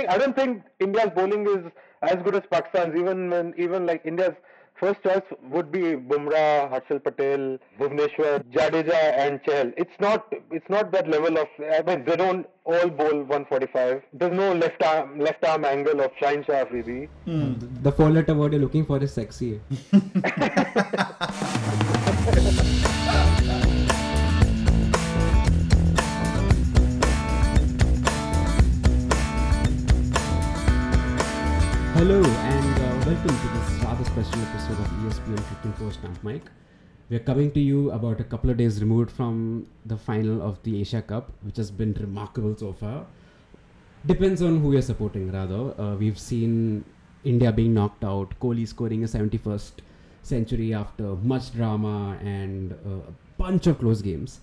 [0.00, 1.72] think I don't think India's bowling is
[2.02, 2.96] as good as Pakistan's.
[2.96, 4.34] Even when even like India's
[4.74, 5.80] first choice would be
[6.10, 9.72] Bumrah, Harshal Patel, Bhuvneshwar, Jadeja, and Chahal.
[9.76, 11.48] It's not it's not that level of.
[11.78, 14.02] I mean, they don't all bowl 145.
[14.12, 17.08] There's no left arm left arm angle of Shaheen Shah Afridi.
[17.26, 17.82] Mm.
[17.82, 19.60] The four letter word you're looking for is sexy.
[32.00, 36.44] Hello and uh, welcome to this rather special episode of ESPN Cricket Post Stump Mic.
[37.10, 40.62] We are coming to you about a couple of days removed from the final of
[40.62, 43.04] the Asia Cup, which has been remarkable so far.
[44.06, 45.78] Depends on who you're supporting, rather.
[45.78, 46.86] Uh, we've seen
[47.22, 49.72] India being knocked out, Kohli scoring a 71st
[50.22, 54.40] century after much drama and uh, a bunch of close games.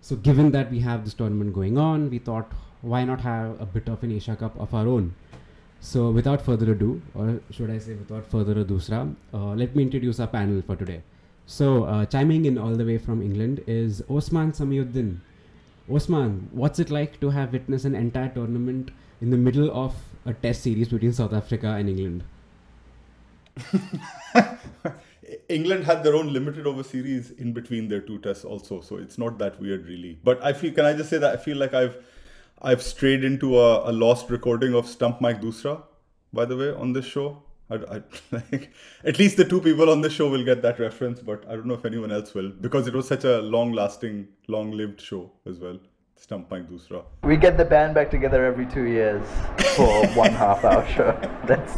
[0.00, 3.66] So, given that we have this tournament going on, we thought, why not have a
[3.66, 5.14] bit of an Asia Cup of our own?
[5.84, 8.80] So, without further ado, or should I say without further ado,
[9.34, 11.02] uh, let me introduce our panel for today.
[11.46, 15.16] So, uh, chiming in all the way from England is Osman Samiuddin.
[15.90, 20.32] Osman, what's it like to have witnessed an entire tournament in the middle of a
[20.32, 22.22] test series between South Africa and England?
[25.48, 29.18] England had their own limited over series in between their two tests also, so it's
[29.18, 30.16] not that weird really.
[30.22, 31.96] But I feel, can I just say that I feel like I've
[32.64, 35.82] I've strayed into a, a lost recording of Stump Mic Doosra,
[36.32, 37.42] by the way, on this show.
[37.68, 38.70] I, I, like,
[39.04, 41.66] at least the two people on this show will get that reference, but I don't
[41.66, 45.80] know if anyone else will because it was such a long-lasting, long-lived show as well.
[46.14, 47.04] Stump Mic Doosra.
[47.24, 49.26] We get the band back together every two years
[49.74, 51.18] for one half-hour show.
[51.48, 51.74] That's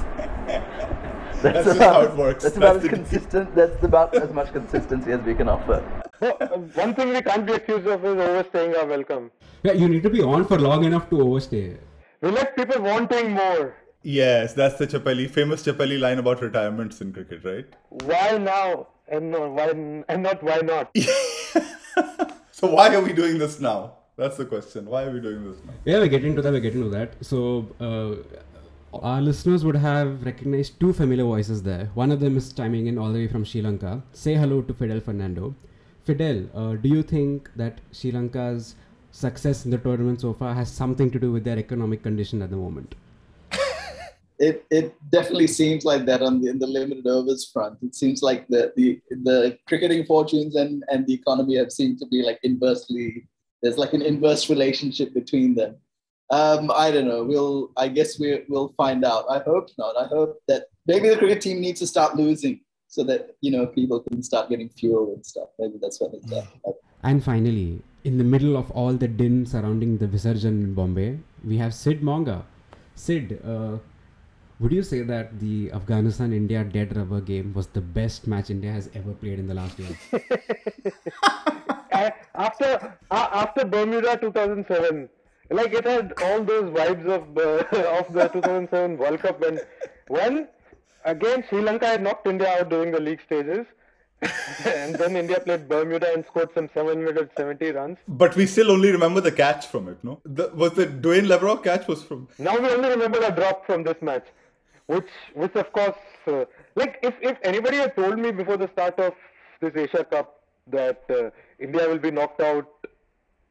[1.45, 2.45] that's, that's about, how it works.
[2.45, 3.55] That's, that's about as consistent.
[3.55, 6.04] That's about as much consistency as we can offer.
[6.21, 6.47] Well, uh,
[6.83, 9.31] one thing we can't be accused of is overstaying our welcome.
[9.63, 11.77] Yeah, you need to be on for long enough to overstay.
[12.21, 13.75] We like people wanting more.
[14.03, 17.67] Yes, that's the Chappelli, famous Chappelli line about retirements in cricket, right?
[17.89, 19.71] Why now and no, why
[20.09, 20.95] and not why not?
[22.53, 23.95] so why are we doing this now?
[24.17, 24.87] That's the question.
[24.87, 25.73] Why are we doing this now?
[25.85, 26.53] Yeah, we're getting to that.
[26.53, 27.15] We're getting to that.
[27.25, 31.91] So uh, our listeners would have recognized two familiar voices there.
[31.95, 34.03] One of them is chiming in all the way from Sri Lanka.
[34.13, 35.55] Say hello to Fidel Fernando.
[36.05, 38.75] Fidel, uh, do you think that Sri Lanka's
[39.11, 42.51] success in the tournament so far has something to do with their economic condition at
[42.51, 42.95] the moment?
[44.41, 47.79] It, it definitely seems like that on the, in the limited overs front.
[47.83, 52.07] It seems like the, the, the cricketing fortunes and, and the economy have seemed to
[52.07, 53.29] be like inversely,
[53.63, 55.77] there's like an inverse relationship between them.
[56.31, 57.23] Um, I don't know.
[57.23, 59.25] We'll, I guess we, we'll find out.
[59.31, 59.97] I hope not.
[59.97, 62.61] I hope that maybe the cricket team needs to start losing
[62.95, 65.49] so that, you know, people can start getting fuel and stuff.
[65.59, 66.47] Maybe that's what it's at.
[67.03, 71.59] And finally, in the middle of all the din surrounding the Visarjan in Bombay, we
[71.59, 72.45] have Sid Monga.
[72.95, 73.79] Sid, uh,
[74.61, 78.71] would you say that the Afghanistan India dead rubber game was the best match India
[78.71, 79.97] has ever played in the last year?
[82.35, 85.09] after uh, after Bermuda 2007,
[85.51, 89.59] like it had all those vibes of uh, of the 2007 World Cup when
[90.07, 90.49] when
[91.05, 93.67] again Sri Lanka had knocked India out during the league stages
[94.65, 97.99] and then India played Bermuda and scored some 770 runs.
[98.09, 100.21] But we still only remember the catch from it, no?
[100.25, 102.29] The, was the Dwayne Leverock catch was from?
[102.39, 104.27] Now we only remember the drop from this match,
[104.87, 106.45] which, which of course, uh,
[106.75, 109.15] like if, if anybody had told me before the start of
[109.61, 112.87] this Asia Cup that uh, India will be knocked out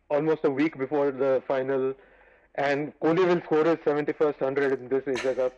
[0.09, 1.93] almost a week before the final
[2.55, 5.53] and Kohli will score his 71st 100 in this Asia Cup,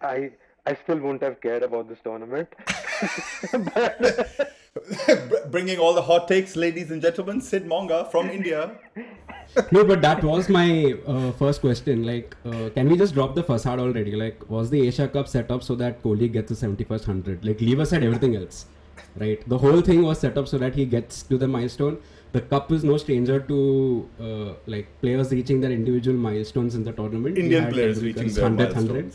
[0.00, 0.30] I
[0.64, 2.48] I still wouldn't have cared about this tournament.
[5.50, 8.70] Bringing all the hot takes, ladies and gentlemen, Sid Monga from India.
[9.72, 12.04] no, but that was my uh, first question.
[12.04, 14.12] Like, uh, can we just drop the facade already?
[14.12, 17.44] Like, was the Asia Cup set up so that Kohli gets the 71st 100?
[17.44, 18.66] Like, leave aside everything else,
[19.16, 19.42] right?
[19.48, 21.98] The whole thing was set up so that he gets to the milestone.
[22.30, 26.92] The cup is no stranger to uh, like players reaching their individual milestones in the
[26.92, 27.36] tournament.
[27.36, 28.88] Indian players reaching their 100, milestones.
[28.88, 29.12] 100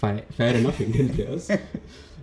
[0.00, 1.50] fair enough, Indian players.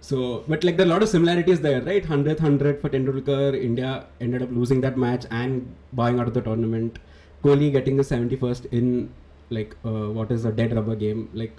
[0.01, 2.03] So, but like there are a lot of similarities there, right?
[2.03, 3.61] 100th 100 for Tendulkar.
[3.61, 6.99] India ended up losing that match and bowing out of the tournament.
[7.43, 9.11] Kohli getting the 71st in
[9.49, 11.29] like uh, what is a dead rubber game.
[11.33, 11.57] Like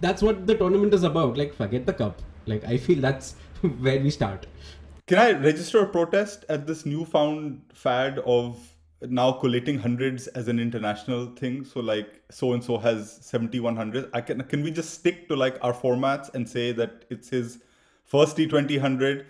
[0.00, 1.36] that's what the tournament is about.
[1.36, 2.20] Like forget the cup.
[2.46, 4.46] Like I feel that's where we start.
[5.06, 8.58] Can I register a protest at this newfound fad of
[9.08, 11.64] now collating hundreds as an international thing.
[11.64, 15.58] So like so and so has 7100 i can can we just stick to like
[15.62, 17.58] our formats and say that it's his
[18.04, 19.26] first t20 100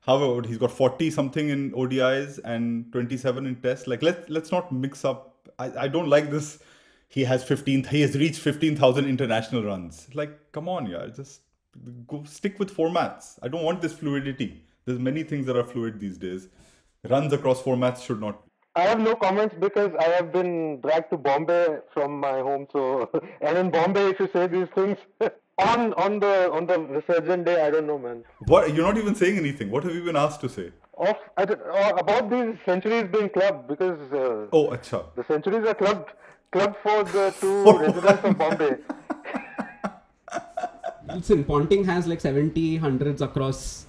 [0.00, 3.86] however he's got 40 something in odis and 27 in tests.
[3.86, 5.34] Like let's let's not mix up.
[5.58, 6.58] I, I don't like this.
[7.08, 10.08] He has 15 he has reached 15000 international runs.
[10.14, 11.40] Like come on yeah just
[12.06, 13.38] go stick with formats.
[13.42, 14.62] I don't want this fluidity.
[14.84, 16.48] There's many things that are fluid these days.
[17.08, 18.45] Runs across formats should not
[18.76, 22.66] I have no comments because I have been dragged to Bombay from my home.
[22.72, 24.98] So, and in Bombay, if you say these things
[25.58, 28.22] on on the on the Visarjan day, I don't know, man.
[28.54, 30.66] what you're not even saying anything what have you been asked to say
[30.98, 35.74] Of I uh, about these centuries being clubbed because uh, oh acha the centuries are
[35.82, 36.10] clubbed
[36.52, 38.76] clubbed for the two For residents of Bombay.
[41.14, 43.85] Listen, Ponting has like 70 hundreds across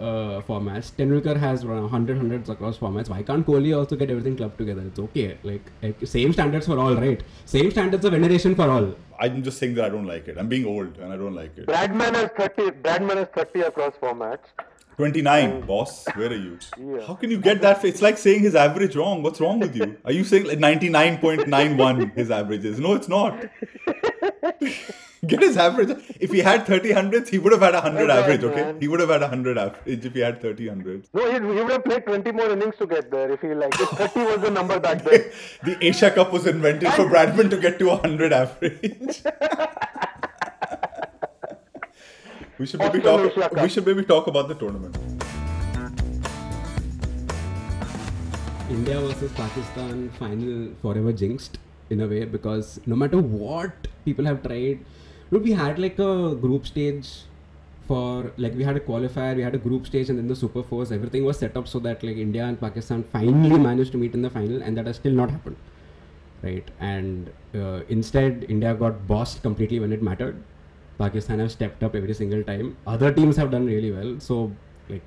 [0.00, 0.90] uh, formats.
[1.00, 3.08] Tendulkar has around 100 hundreds across formats.
[3.14, 4.82] Why can't Kohli also get everything clubbed together?
[4.90, 5.38] It's okay.
[5.42, 7.22] Like, like same standards for all, right?
[7.44, 8.88] Same standards of veneration for all.
[9.24, 11.56] i'm just saying that i don't like it i'm being old and i don't like
[11.62, 12.66] it Bradman has thirty.
[12.84, 14.46] Bradman has thirty across formats.
[15.00, 16.54] 29 boss where are you
[16.92, 17.02] Yeah.
[17.08, 19.88] how can you get that it's like saying his average wrong what's wrong with you
[20.06, 23.44] are you saying like 99.91 his average is no it's not
[25.26, 28.06] get his average if he had 30 hundreds he would have had a 100 Oh,
[28.06, 28.80] God, average okay man.
[28.80, 31.60] he would have had a 100 average if he had 30 hundreds No, he, he
[31.62, 33.78] would have played twenty more innings to get there if he like.
[33.78, 35.30] If thirty was the number back then.
[35.64, 39.22] the asia cup was invented for bradman to get to a 100 average
[42.58, 44.96] we should maybe Austin talk we should maybe talk about the tournament
[48.70, 51.58] India versus Pakistan final forever jinxed
[51.90, 54.78] in a way because no matter what people have tried,
[55.38, 57.08] we had like a group stage
[57.86, 60.62] for like we had a qualifier, we had a group stage, and then the super
[60.62, 60.92] fours.
[60.92, 64.22] Everything was set up so that like India and Pakistan finally managed to meet in
[64.22, 65.56] the final, and that has still not happened,
[66.42, 66.68] right?
[66.80, 70.42] And uh, instead, India got bossed completely when it mattered.
[70.98, 72.76] Pakistan have stepped up every single time.
[72.86, 74.20] Other teams have done really well.
[74.20, 74.52] So,
[74.88, 75.02] like,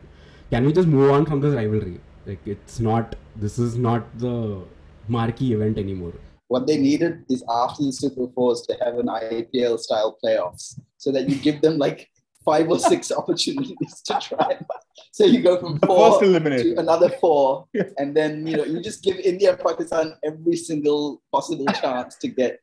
[0.50, 2.00] can we just move on from this rivalry?
[2.26, 3.16] Like, it's not.
[3.36, 4.62] This is not the
[5.08, 6.14] marquee event anymore.
[6.54, 11.12] What they needed is after the Super Fours to have an IPL style playoffs so
[11.12, 12.12] that you give them like
[12.46, 14.60] five or six opportunities to try.
[15.12, 17.68] So you go from The four to another four,
[17.98, 22.28] and then you know you just give India and Pakistan every single possible chance to
[22.28, 22.60] get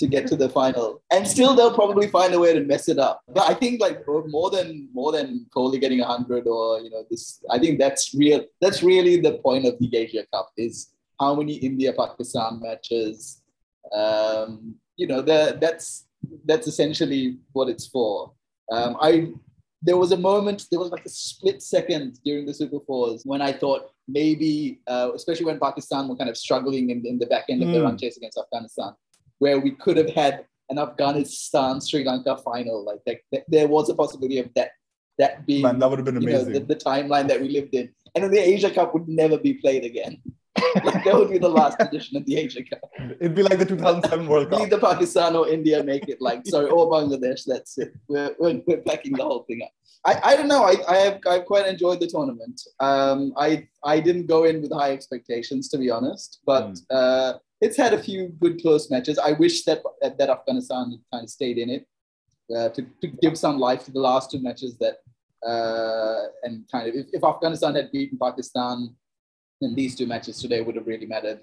[0.00, 2.98] to get to the final, and still they'll probably find a way to mess it
[2.98, 3.20] up.
[3.36, 4.06] But I think like
[4.36, 8.40] more than more than Kohli getting hundred or you know this, I think that's real.
[8.62, 10.92] That's really the point of the Asia Cup is
[11.22, 13.42] how many India Pakistan matches.
[14.00, 14.50] Um,
[15.00, 15.86] you know, the, that's
[16.50, 17.24] that's essentially
[17.56, 18.14] what it's for.
[18.76, 19.10] Um, I
[19.86, 23.42] there was a moment, there was like a split second during the Super Fours when
[23.48, 23.82] I thought
[24.18, 24.52] maybe,
[24.92, 27.78] uh, especially when Pakistan were kind of struggling in, in the back end of the
[27.78, 27.86] Hmm.
[27.86, 28.92] run chase against Afghanistan,
[29.42, 30.34] where we could have had
[30.70, 32.78] an Afghanistan Sri Lanka final.
[32.90, 34.70] Like that, that- there was a possibility of that
[35.18, 36.54] that being Man, that would have been you know, amazing.
[36.54, 37.86] the, the timeline that we lived in.
[38.14, 40.14] And then the Asia Cup would never be played again.
[40.84, 42.80] Like that would be the last edition of the Asia Cup.
[43.20, 44.60] It'd be like the 2007 World Cup.
[44.60, 47.42] Either Pakistan or India make it like sorry, or Bangladesh.
[47.46, 47.94] That's it.
[48.08, 49.70] We're, we're, we're packing the whole thing up.
[50.04, 50.64] I, I don't know.
[50.64, 52.60] I, I have I've quite enjoyed the tournament.
[52.80, 57.76] Um, I I didn't go in with high expectations to be honest, but uh, it's
[57.76, 59.18] had a few good close matches.
[59.18, 61.86] I wish that that, Afghanistan had kind of stayed in it
[62.54, 64.96] uh, to, to give some life to the last two matches that
[65.46, 68.94] uh, and kind of if, if Afghanistan had beaten Pakistan,
[69.62, 71.40] then these two matches today would have really mattered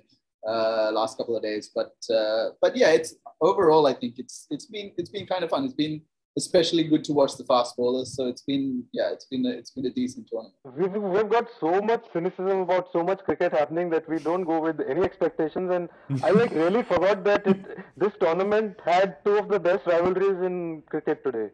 [0.48, 1.71] uh, last couple of days.
[1.74, 5.50] But uh, but yeah, it's overall I think it's it's been it's been kind of
[5.50, 5.66] fun.
[5.66, 6.01] It's been
[6.38, 8.16] especially good to watch the fast bowlers.
[8.16, 10.56] So it's been yeah, it's been a, it's been a decent tournament.
[10.78, 14.59] We've, we've got so much cynicism about so much cricket happening that we don't go
[14.61, 15.71] with any expectations.
[15.71, 15.90] And
[16.23, 17.59] I like really forgot that it,
[17.97, 21.49] this tournament had two of the best rivalries in cricket today,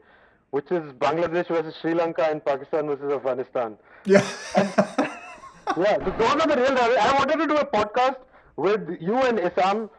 [0.52, 3.78] which is Bangladesh versus Sri Lanka and Pakistan versus Afghanistan.
[4.06, 4.26] Yeah.
[5.78, 6.98] Yeah, th- those are the real rivalries.
[7.00, 8.18] I wanted to do a podcast
[8.56, 9.90] with you and Isam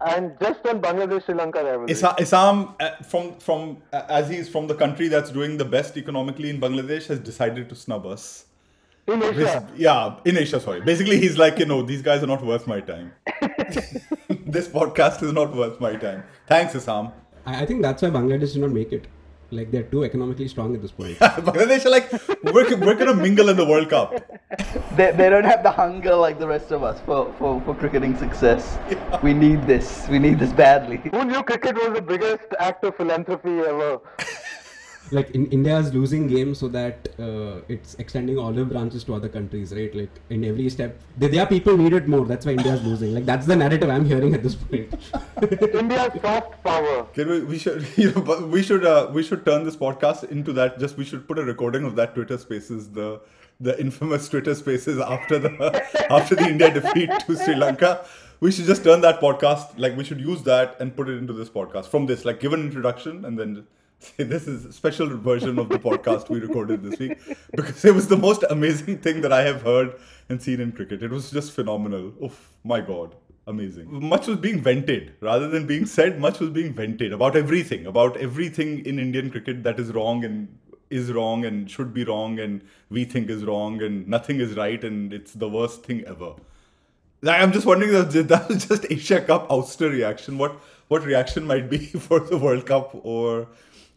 [0.00, 1.90] and just on Bangladesh Sri Lanka rivalry.
[1.90, 5.96] Isa- Isam, uh, from from uh, as he's from the country that's doing the best
[5.96, 8.44] economically in Bangladesh, has decided to snub us.
[9.06, 9.68] in This- Asia.
[9.76, 10.80] yeah, in Asia, sorry.
[10.80, 13.12] Basically, he's like, you know, these guys are not worth my time.
[14.56, 16.22] this podcast is not worth my time.
[16.46, 17.12] Thanks, Isam.
[17.46, 19.06] I, I think that's why Bangladesh did not make it.
[19.50, 21.18] Like they're too economically strong at this point.
[21.18, 22.10] Bangladesh are like,
[22.42, 24.14] we're, we're gonna mingle in the World Cup.
[24.96, 28.16] They, they don't have the hunger like the rest of us for, for, for cricketing
[28.16, 28.78] success.
[29.24, 30.06] We need this.
[30.08, 30.98] We need this badly.
[31.10, 33.98] Who knew cricket was the biggest act of philanthropy ever?
[35.14, 39.28] like in India is losing games so that uh, it's extending olive branches to other
[39.28, 39.94] countries, right?
[39.94, 42.24] Like in every step, there, there are people need it more.
[42.24, 43.14] That's why India is losing.
[43.14, 44.92] Like that's the narrative I'm hearing at this point.
[45.74, 47.04] India's soft power.
[47.14, 50.52] Can we, we should you know we should uh, we should turn this podcast into
[50.54, 53.20] that just we should put a recording of that Twitter Spaces the
[53.60, 58.04] the infamous Twitter Spaces after the after the India defeat to Sri Lanka.
[58.40, 61.32] We should just turn that podcast like we should use that and put it into
[61.32, 63.66] this podcast from this like give an introduction and then
[64.16, 67.18] this is a special version of the podcast we recorded this week
[67.54, 69.94] because it was the most amazing thing that I have heard
[70.28, 71.02] and seen in cricket.
[71.02, 72.12] It was just phenomenal.
[72.22, 72.32] Oh
[72.64, 73.14] my god
[73.46, 73.86] amazing.
[74.08, 76.18] Much was being vented rather than being said.
[76.18, 80.48] Much was being vented about everything, about everything in Indian cricket that is wrong and
[80.90, 84.82] is wrong and should be wrong and we think is wrong and nothing is right
[84.84, 86.34] and it's the worst thing ever.
[87.26, 90.38] I'm just wondering that that was just Asia Cup ouster reaction.
[90.38, 90.52] What
[90.88, 93.48] what reaction might be for the World Cup or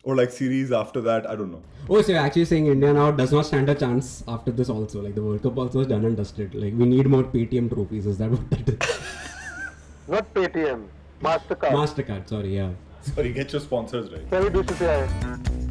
[0.08, 1.30] or like series after that?
[1.30, 1.62] I don't know.
[1.90, 5.02] Oh, so you're actually saying India now does not stand a chance after this also?
[5.02, 6.56] Like the World Cup also is done and dusted.
[6.56, 8.06] Like we need more Paytm trophies.
[8.06, 9.00] Is that what that is?
[10.08, 10.86] Not Paytm.
[11.22, 11.72] Mastercard.
[11.80, 12.30] Mastercard.
[12.30, 12.70] Sorry, yeah.
[13.02, 14.30] Sorry, get your sponsors right.
[14.30, 15.68] Sorry, BCCI.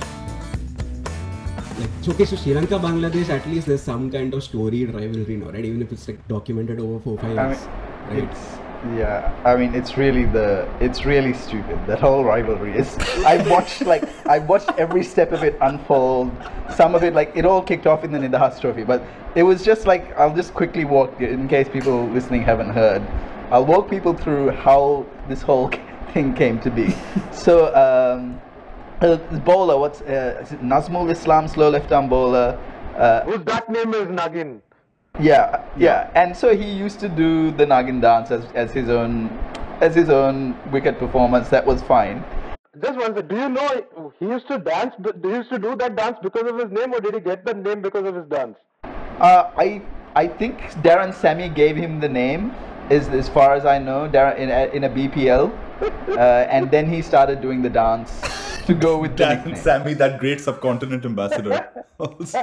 [1.80, 5.36] Like so, okay, so Sri Lanka, Bangladesh, at least there's some kind of storied rivalry
[5.36, 5.64] now, right?
[5.64, 7.66] Even if it's like documented over four five I years,
[8.10, 8.65] mean, right?
[8.97, 9.35] Yeah.
[9.45, 11.78] I mean, it's really the it's really stupid.
[11.87, 12.97] That whole rivalry is.
[13.25, 16.30] I watched like I watched every step of it unfold.
[16.75, 19.02] Some of it like it all kicked off in the Nidahas Trophy, but
[19.35, 23.02] it was just like I'll just quickly walk in case people listening haven't heard.
[23.50, 25.71] I'll walk people through how this whole
[26.12, 26.95] thing came to be.
[27.33, 27.75] so.
[27.75, 28.40] Um,
[29.45, 32.59] bowler, what's uh, is Nazmul Islam, slow left arm bowler.
[32.97, 34.61] Uh, Whose that name is Nagin.
[35.20, 39.28] Yeah, yeah, and so he used to do the Nagin dance as, as his own
[39.80, 41.49] as his own wicket performance.
[41.49, 42.25] That was fine.
[42.82, 43.28] Just one second.
[43.28, 44.94] Do you know he used to dance?
[45.23, 47.54] He used to do that dance because of his name, or did he get the
[47.54, 48.56] name because of his dance?
[49.20, 49.82] Uh, I
[50.14, 52.54] I think Darren Sammy gave him the name,
[52.90, 55.52] is as far as I know, Darren in a, in a BPL,
[56.09, 58.21] uh, and then he started doing the dance
[58.66, 59.56] to go with the Dan nickname.
[59.56, 61.68] Sammy, that great subcontinent ambassador.
[61.99, 62.38] also.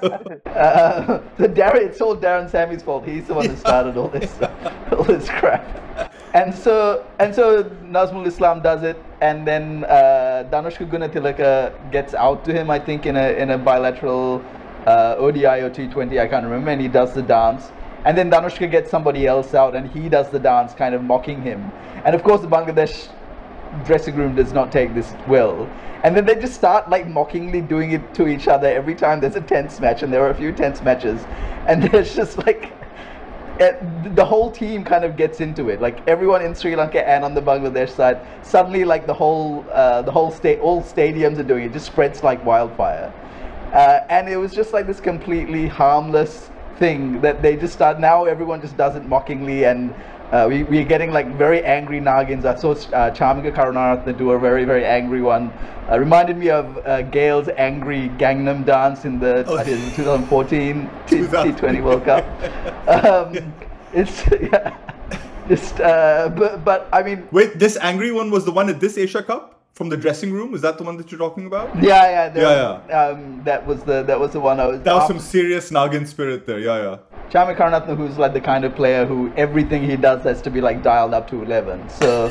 [0.45, 3.05] Uh, so Darren, it's all Darren Sammy's fault.
[3.05, 4.31] He's the one who started all this,
[4.91, 6.11] all this crap.
[6.33, 12.43] And so, and so Nazmul Islam does it, and then uh, Danushka Gunatilaka gets out
[12.45, 12.71] to him.
[12.71, 14.43] I think in a in a bilateral
[14.87, 17.71] uh, ODI or T20, I can't remember, and he does the dance.
[18.05, 21.41] And then Danushka gets somebody else out, and he does the dance, kind of mocking
[21.41, 21.71] him.
[22.03, 23.09] And of course, the Bangladesh
[23.85, 25.69] dressing room does not take this well.
[26.03, 29.35] And then they just start like mockingly doing it to each other every time there's
[29.35, 31.21] a tense match, and there are a few tense matches,
[31.67, 32.73] and there's just like
[33.59, 33.73] eh,
[34.13, 35.81] the whole team kind of gets into it.
[35.81, 40.01] Like everyone in Sri Lanka and on the Bangladesh side, suddenly like the whole uh,
[40.01, 41.73] the whole state all stadiums are doing it.
[41.73, 43.13] Just spreads like wildfire,
[43.73, 46.49] uh, and it was just like this completely harmless
[46.79, 48.25] thing that they just start now.
[48.25, 49.93] Everyone just does it mockingly and.
[50.31, 52.43] Uh, we, we're getting like very angry Nagins.
[52.45, 55.51] I saw uh, Chamika Karunaratne do a very, very angry one.
[55.91, 59.57] Uh, reminded me of uh, Gayle's angry Gangnam dance in the Oh.
[59.57, 61.55] I think it was 2014 T- 2000.
[61.57, 62.25] T20 World Cup.
[62.87, 63.53] Um,
[63.93, 64.75] it's yeah,
[65.47, 68.97] just, uh, but, but I mean, Wait, this angry one was the one at this
[68.97, 70.53] Asia Cup from the dressing room?
[70.55, 71.75] Is that the one that you're talking about?
[71.81, 74.81] yeah, yeah, Yeah, was- Um, that was the that was the one I was.
[74.81, 76.59] That was uh, some serious Nagin spirit there.
[76.59, 76.97] Yeah, yeah.
[77.33, 80.61] Chami Karunaratne, who's like the kind of player who everything he does has to be
[80.61, 81.89] like dialed up to 11.
[81.89, 82.25] So,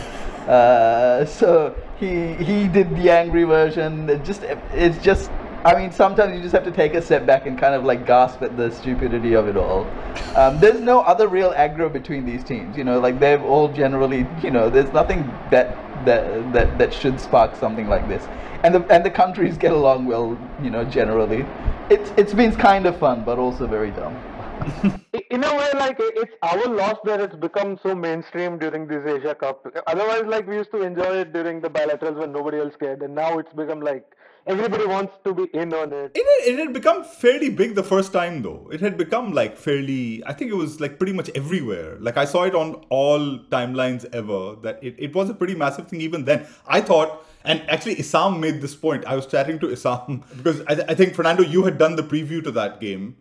[0.46, 4.08] uh, so he he did the angry version.
[4.08, 5.28] It just it's just.
[5.64, 8.04] I mean, sometimes you just have to take a step back and kind of like
[8.04, 9.86] gasp at the stupidity of it all.
[10.34, 12.76] Um, there's no other real aggro between these teams.
[12.76, 17.20] You know, like they've all generally, you know, there's nothing that that that, that should
[17.20, 18.24] spark something like this.
[18.62, 21.44] And the and the countries get along well, you know, generally.
[21.90, 24.16] It's it's been kind of fun, but also very dumb.
[25.30, 29.34] In a way, like it's our loss that it's become so mainstream during this Asia
[29.34, 29.66] Cup.
[29.86, 33.14] Otherwise, like we used to enjoy it during the bilaterals when nobody else cared, and
[33.14, 34.04] now it's become like
[34.46, 36.12] everybody wants to be in on it.
[36.14, 38.68] It had, it had become fairly big the first time though.
[38.72, 41.96] It had become like fairly, I think it was like pretty much everywhere.
[42.00, 45.88] Like I saw it on all timelines ever that it, it was a pretty massive
[45.88, 46.46] thing even then.
[46.66, 49.04] I thought, and actually Isam made this point.
[49.06, 52.42] I was chatting to Isam because I, I think Fernando, you had done the preview
[52.44, 53.16] to that game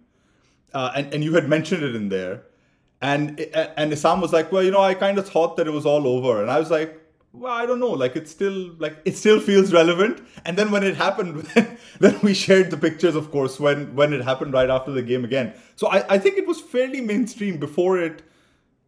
[0.73, 2.43] uh, and, and you had mentioned it in there.
[3.01, 5.85] And, and Isam was like, well, you know, I kind of thought that it was
[5.85, 6.41] all over.
[6.41, 7.01] And I was like,
[7.33, 7.91] well, I don't know.
[7.91, 10.21] Like it's still like it still feels relevant.
[10.45, 11.47] And then when it happened,
[11.99, 15.23] then we shared the pictures, of course, when when it happened right after the game
[15.23, 15.53] again.
[15.75, 18.21] So I, I think it was fairly mainstream before it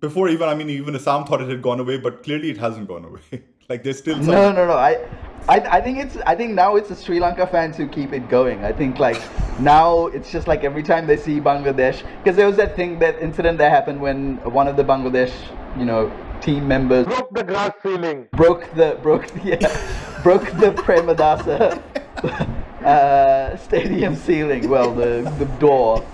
[0.02, 2.88] before even I mean even Isam thought it had gone away, but clearly it hasn't
[2.88, 3.22] gone away.
[3.70, 4.74] like there's still some No, no, no.
[4.74, 5.06] I,
[5.48, 6.18] I, I think it's.
[6.26, 8.64] I think now it's the Sri Lanka fans who keep it going.
[8.64, 9.20] I think like
[9.60, 13.20] now it's just like every time they see Bangladesh, because there was that thing, that
[13.22, 15.34] incident that happened when one of the Bangladesh,
[15.78, 18.28] you know, team members Broke the glass ceiling.
[18.32, 21.82] broke the broke the yeah, broke the Premadasa
[22.86, 24.70] uh, stadium ceiling.
[24.70, 26.06] Well, the the door,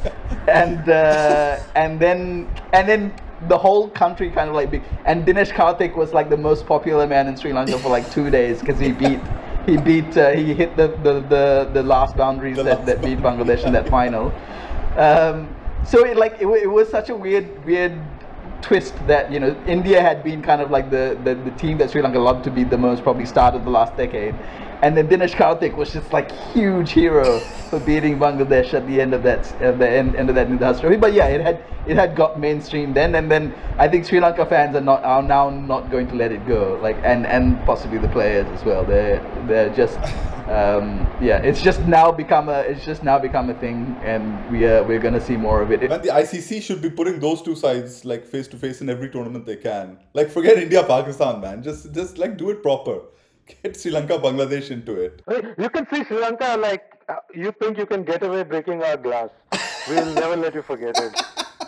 [0.48, 3.14] and uh, and then and then
[3.48, 7.28] the whole country kind of like and Dinesh Karthik was like the most popular man
[7.28, 9.20] in Sri Lanka for like two days because he beat
[9.66, 13.02] he beat uh, he hit the, the, the, the last boundaries The that, last that
[13.02, 14.34] beat Bangladesh in that final.
[14.98, 15.56] Um,
[15.86, 17.98] so it like it, it was such a weird weird
[18.62, 21.92] twist that you know India had been kind of like the, the, the team that
[21.92, 24.36] Sri Lanka loved to be the most probably started the last decade,
[24.82, 29.14] and then Dinesh Karthik was just like huge hero for beating Bangladesh at the end
[29.14, 31.00] of that at the end, end of that Nidahas.
[31.00, 34.46] But yeah, it had it had got mainstream then, and then I think Sri Lanka
[34.46, 36.80] fans are not are now not going to let it go.
[36.82, 38.86] Like and and possibly the players as well.
[38.86, 40.00] They're they're just.
[40.50, 44.66] Um, yeah, it's just now become a it's just now become a thing, and we
[44.66, 45.88] are we're gonna see more of it.
[45.88, 49.10] Man, the ICC should be putting those two sides like face to face in every
[49.12, 50.00] tournament they can.
[50.16, 51.62] Like forget India Pakistan, man.
[51.62, 53.02] Just just like do it proper.
[53.64, 55.22] Get Sri Lanka Bangladesh into it.
[55.58, 58.98] You can see Sri Lanka like uh, you think you can get away breaking our
[58.98, 59.30] glass.
[59.88, 61.22] We'll never let you forget it.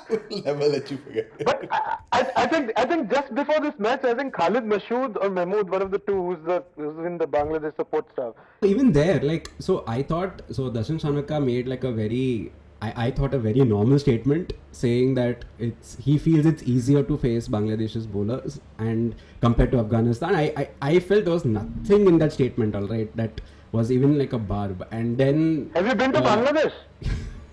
[0.30, 1.46] we'll never let you forget it.
[1.46, 5.18] But I, I, I think I think just before this match, I think Khalid Mashood
[5.24, 8.34] or Mahmood, one of the two, who's the who's in the Bangladesh support staff.
[8.64, 13.12] even there like so i thought so dasun shanaka made like a very I, I
[13.12, 18.08] thought a very normal statement saying that it's he feels it's easier to face bangladesh's
[18.08, 22.76] bowlers and compared to afghanistan I, I i felt there was nothing in that statement
[22.76, 26.36] all right that was even like a barb and then Have you been to uh,
[26.36, 26.74] Bangladesh?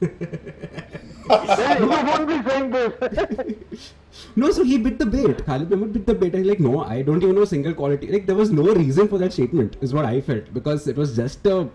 [1.30, 3.92] Yeah, you won't be saying this.
[4.37, 5.44] No, so he bit the bait.
[5.47, 6.35] Khalid Mahmood bit the bait.
[6.35, 8.08] I like, no, I don't even know single quality.
[8.11, 10.52] Like, there was no reason for that statement, is what I felt.
[10.52, 11.68] Because it was just a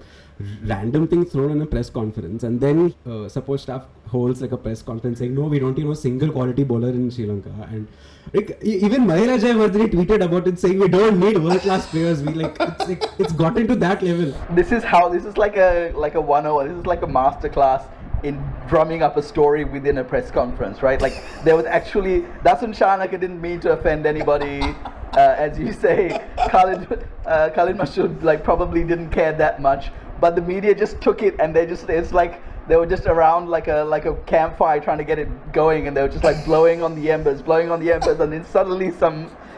[0.65, 2.43] random thing thrown in a press conference.
[2.43, 5.89] And then uh, support staff holds like a press conference saying, no, we don't even
[5.89, 7.51] know single quality bowler in Sri Lanka.
[7.71, 7.87] And
[8.33, 12.21] like, even Mahela Jayawardene tweeted about it saying, we don't need world class players.
[12.23, 14.33] We like, it's like, it's gotten to that level.
[14.51, 17.49] this is how this is like a like a 101 this is like a master
[17.49, 17.85] class
[18.23, 21.13] in drumming up a story within a press conference right like
[21.43, 27.05] there was actually Dasun Shanaka didn't mean to offend anybody uh, as you say Khalid
[27.25, 29.91] uh, Khalid like probably didn't care that much
[30.23, 33.49] but the media just took it and they just it's like they were just around
[33.49, 36.45] like a like a campfire trying to get it going and they were just like
[36.45, 39.17] blowing on the embers blowing on the embers and then suddenly some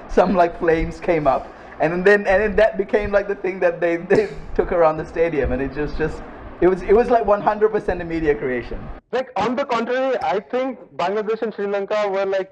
[0.10, 1.44] some like flames came up
[1.82, 5.06] and then and then that became like the thing that they, they took around the
[5.06, 6.24] stadium and it just just
[6.62, 8.80] it was it was like 100% a media creation
[9.12, 12.52] Like on the contrary, I think Bangladesh and Sri Lanka were like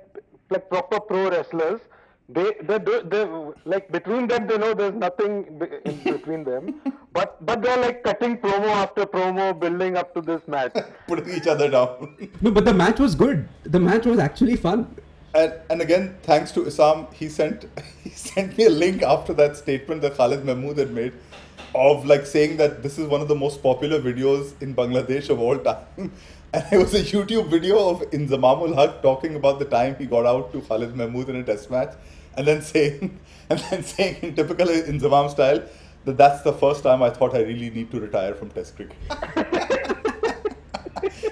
[0.52, 1.82] like proper pro wrestlers.
[2.30, 3.28] They they do they
[3.66, 5.46] like between them they know there's nothing
[5.86, 6.82] in between them,
[7.12, 10.74] but but they're like cutting promo after promo, building up to this match.
[11.08, 12.16] Putting each other down.
[12.42, 13.48] No, but the match was good.
[13.64, 14.96] The match was actually fun.
[15.36, 17.66] And, and again, thanks to Isam, he sent
[18.04, 21.14] he sent me a link after that statement that Khalid Mahmood had made
[21.76, 25.40] of like saying that this is one of the most popular videos in Bangladesh of
[25.40, 26.12] all time.
[26.54, 30.28] And it was a YouTube video of Inzamamul Haq talking about the time he got
[30.28, 31.96] out to Khalid Mahmood in a test match
[32.38, 35.64] and then saying and then saying in typical Inzamam style
[36.06, 38.98] that that's the first time I thought I really need to retire from test cricket.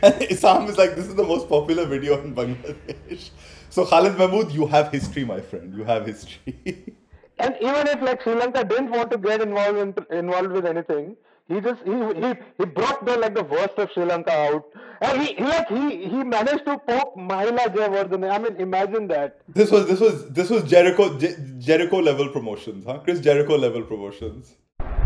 [0.03, 3.29] And Isam is like, this is the most popular video in Bangladesh.
[3.69, 5.75] So Khalid Mahmood, you have history, my friend.
[5.77, 6.95] You have history.
[7.37, 11.15] And even if like Sri Lanka didn't want to get involved in, involved with anything,
[11.47, 14.65] he just he, he he brought the like the worst of Sri Lanka out,
[15.01, 18.31] and he, he like he he managed to poke Mahela Jayawardene.
[18.31, 19.39] I mean, imagine that.
[19.47, 22.99] this was this was this was Jericho Je- Jericho level promotions, huh?
[22.99, 24.57] Chris Jericho level promotions.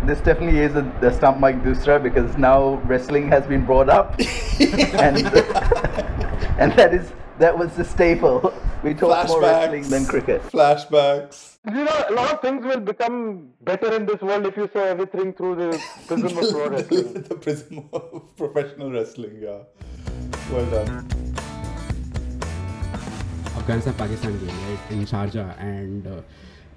[0.08, 2.58] this definitely is a, the stump mic doosra because now
[2.90, 4.20] wrestling has been brought up
[5.06, 5.18] and
[6.66, 11.58] and that is that was the staple we talk more wrestling than cricket Flashbacks.
[11.66, 14.90] You know, a lot of things will become better in this world if you say
[14.90, 17.14] everything through the prism of pro wrestling.
[17.14, 19.40] the prism of professional wrestling.
[19.42, 19.60] Yeah.
[20.52, 21.08] Well done.
[23.58, 26.22] Afghanistan Pakistan game right in Sharjah and uh,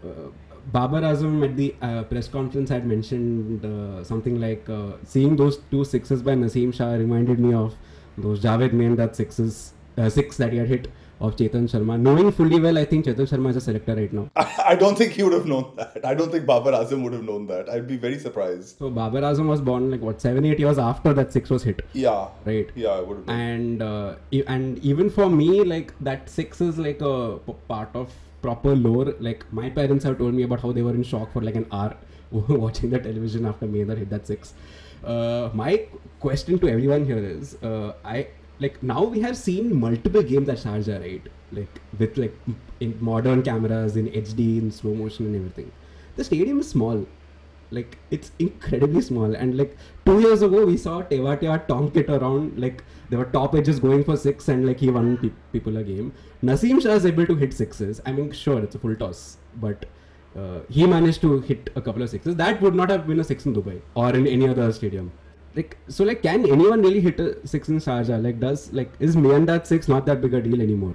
[0.06, 0.30] uh,
[0.72, 5.58] Babar Azam at the uh, press conference had mentioned uh, something like uh, seeing those
[5.70, 7.74] two sixes by Naseem Shah reminded me of
[8.16, 10.88] those Javed Miandad sixes uh, six that he had hit
[11.20, 11.98] of Chetan Sharma.
[12.00, 14.30] Knowing fully well, I think Chetan Sharma is a selector right now.
[14.36, 16.04] I, don't think he would have known that.
[16.04, 17.68] I don't think Babar Azam would have known that.
[17.68, 18.78] I'd be very surprised.
[18.78, 21.82] So Babar Azam was born like what seven eight years after that six was hit.
[21.92, 22.28] Yeah.
[22.44, 22.68] Right.
[22.74, 24.14] Yeah, I would have and uh,
[24.46, 29.14] and even for me like that six is like a p- part of proper lore
[29.18, 31.66] like my parents have told me about how they were in shock for like an
[31.72, 31.96] hour
[32.30, 34.54] watching the television after Miandad hit that six
[35.04, 35.86] uh, my
[36.20, 38.28] question to everyone here is uh, I
[38.60, 42.34] like now we have seen multiple games at Sharjah right like with like
[42.80, 45.70] in modern cameras in HD in slow motion and everything
[46.16, 47.06] the stadium is small
[47.76, 49.34] Like it's incredibly small.
[49.34, 52.58] And like two years ago, we saw Tewatia tonk it around.
[52.64, 55.82] Like there were top edges going for six, and like he won pe- people a
[55.88, 56.08] game.
[56.50, 58.00] Naseem Shah is able to hit sixes.
[58.06, 59.84] I mean, sure, it's a full toss, but
[60.36, 62.36] uh, he managed to hit a couple of sixes.
[62.36, 65.12] That would not have been a six in Dubai or in any other stadium.
[65.58, 68.22] Like so, like can anyone really hit a six in Sharjah?
[68.30, 70.94] Like does like is Miandad six not that big a deal anymore?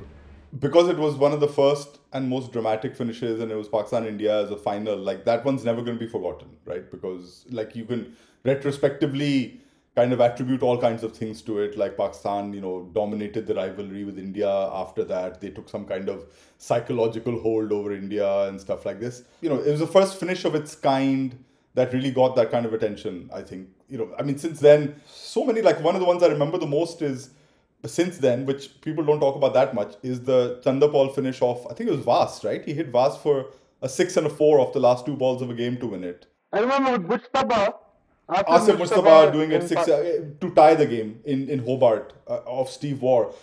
[0.59, 4.05] because it was one of the first and most dramatic finishes and it was pakistan
[4.05, 7.75] india as a final like that one's never going to be forgotten right because like
[7.75, 9.59] you can retrospectively
[9.95, 13.55] kind of attribute all kinds of things to it like pakistan you know dominated the
[13.55, 14.51] rivalry with india
[14.83, 16.25] after that they took some kind of
[16.57, 20.45] psychological hold over india and stuff like this you know it was the first finish
[20.45, 21.37] of its kind
[21.73, 24.95] that really got that kind of attention i think you know i mean since then
[25.07, 27.31] so many like one of the ones i remember the most is
[27.85, 31.65] since then, which people don't talk about that much, is the Chanderpaul finish off.
[31.69, 32.63] I think it was Vaas, right?
[32.63, 33.47] He hit Vaas for
[33.81, 36.03] a six and a four off the last two balls of a game to win
[36.03, 36.25] it.
[36.51, 37.75] I remember with Mujtaba.
[38.29, 42.69] Asif Mujtaba doing it six uh, to tie the game in in Hobart uh, of
[42.69, 43.33] Steve Waugh,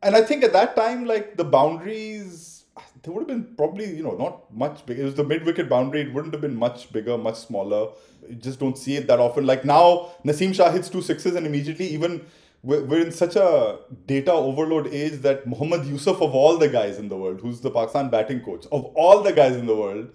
[0.00, 2.64] and I think at that time like the boundaries
[3.02, 5.00] they would have been probably you know not much big.
[5.00, 6.02] It was the mid wicket boundary.
[6.02, 7.90] It wouldn't have been much bigger, much smaller.
[8.38, 9.46] Just don't see it that often.
[9.46, 12.24] Like now, Naseem Shah hits two sixes and immediately even
[12.62, 16.98] we're, we're in such a data overload age that Mohammad Yusuf, of all the guys
[16.98, 20.08] in the world, who's the Pakistan batting coach, of all the guys in the world,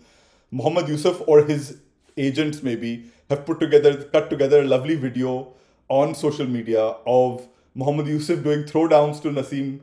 [0.52, 1.78] Mohammad Yusuf or his
[2.18, 5.54] agents maybe have put together, cut together a lovely video
[5.90, 9.80] on social media of Mohammad Yusuf doing throwdowns to Nasim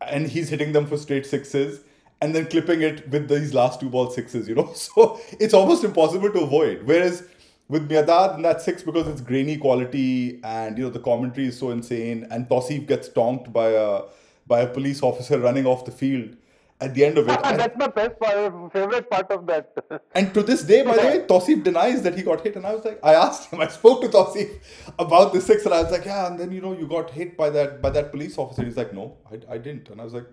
[0.00, 1.80] and he's hitting them for straight sixes
[2.20, 4.72] and then clipping it with these last two ball sixes, you know.
[4.74, 6.82] So it's almost impossible to avoid.
[6.84, 7.24] Whereas
[7.68, 11.58] with Miandad in that six because it's grainy quality and you know the commentary is
[11.58, 12.26] so insane.
[12.30, 14.02] And Tausif gets tonked by a
[14.46, 16.36] by a police officer running off the field
[16.80, 17.42] at the end of it.
[17.42, 19.72] That's my best part, favorite part of that.
[20.14, 22.56] and to this day, by the way, Tausif denies that he got hit.
[22.56, 24.60] And I was like, I asked him, I spoke to Tausif
[24.98, 27.36] about the six, and I was like, yeah, and then you know, you got hit
[27.36, 28.64] by that by that police officer.
[28.64, 29.88] He's like, no, I, I didn't.
[29.88, 30.26] And I was like,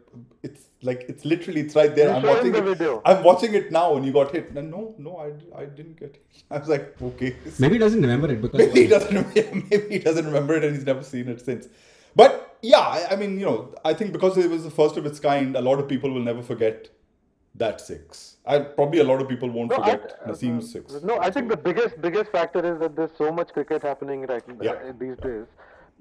[0.44, 2.10] it's like it's literally it's right there.
[2.10, 2.78] You I'm watching the it.
[2.78, 3.02] video.
[3.06, 4.52] I'm watching it now, and you got hit.
[4.52, 6.44] And no, no, I, I didn't get hit.
[6.52, 7.36] I was like, okay.
[7.58, 9.36] Maybe he doesn't remember it because Maybe he doesn't.
[9.36, 11.68] Maybe he doesn't remember it, and he's never seen it since.
[12.16, 13.58] But yeah, I, I mean, you know,
[13.90, 16.28] I think because it was the first of its kind, a lot of people will
[16.32, 16.90] never forget
[17.64, 18.38] that six.
[18.46, 21.02] I probably a lot of people won't No, I- forget Naseem's six.
[21.12, 24.44] No, I think the biggest biggest factor is that there's so much cricket happening right
[24.62, 24.74] Yeah.
[24.74, 25.46] uh, these days.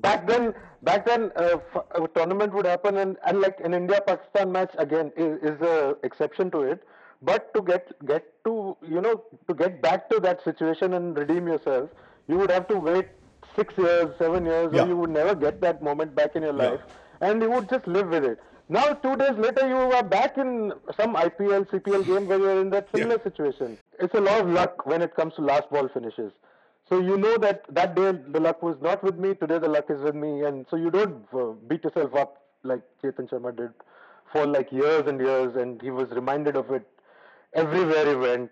[0.07, 0.47] Back then,
[0.89, 5.13] back then, uh, f- a tournament would happen, and, and like an India-Pakistan match again
[5.17, 5.77] is, is a
[6.09, 6.83] exception to it.
[7.23, 8.55] But to get get to
[8.95, 9.13] you know
[9.49, 11.91] to get back to that situation and redeem yourself,
[12.33, 13.07] you would have to wait
[13.57, 14.85] six years, seven years, Yeah.
[14.85, 16.71] or you would never get that moment back in your Yeah.
[16.71, 16.81] life,
[17.21, 18.39] and you would just live with it.
[18.69, 22.71] Now, two days later, you are back in some IPL, CPL game where you're in
[22.71, 23.77] that similar situation.
[23.99, 26.33] It's a lot of luck when it comes to last ball finishes.
[26.89, 29.35] So you know that that day the luck was not with me.
[29.35, 32.81] Today the luck is with me, and so you don't uh, beat yourself up like
[33.03, 33.71] Chetan Sharma did
[34.33, 36.87] for like years and years, and he was reminded of it
[37.55, 38.51] everywhere he went,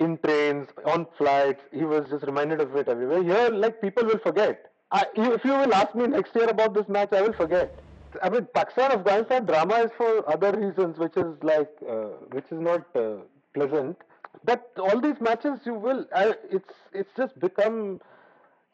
[0.00, 1.62] in trains, on flights.
[1.72, 3.22] He was just reminded of it everywhere.
[3.22, 4.70] Here, like people will forget.
[4.90, 7.78] I, if you will ask me next year about this match, I will forget.
[8.22, 12.58] I mean, Pakistan Afghanistan drama is for other reasons, which is like, uh, which is
[12.58, 13.16] not uh,
[13.54, 13.98] pleasant.
[14.44, 16.06] But all these matches, you will.
[16.14, 18.00] I, it's it's just become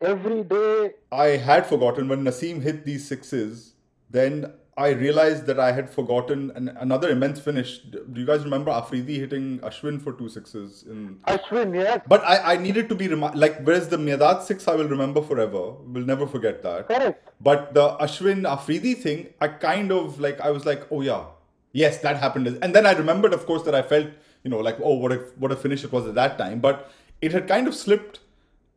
[0.01, 0.93] every day.
[1.11, 3.75] I had forgotten when Naseem hit these sixes.
[4.11, 7.79] Then I realized that I had forgotten an, another immense finish.
[7.79, 12.55] Do you guys remember Afridi hitting Ashwin for two sixes in Ashwin, yes, But I,
[12.55, 15.73] I needed to be remi- like whereas the Miandad six I will remember forever.
[15.73, 16.89] We'll never forget that.
[16.89, 17.31] correct.
[17.41, 21.25] But the Ashwin Afridi thing, I kind of like I was like, oh yeah,
[21.73, 22.59] yes, that happened.
[22.63, 24.09] And then I remembered, of course, that I felt,
[24.43, 26.61] you know, like, oh, what a what a finish it was at that time.
[26.61, 28.21] But it had kind of slipped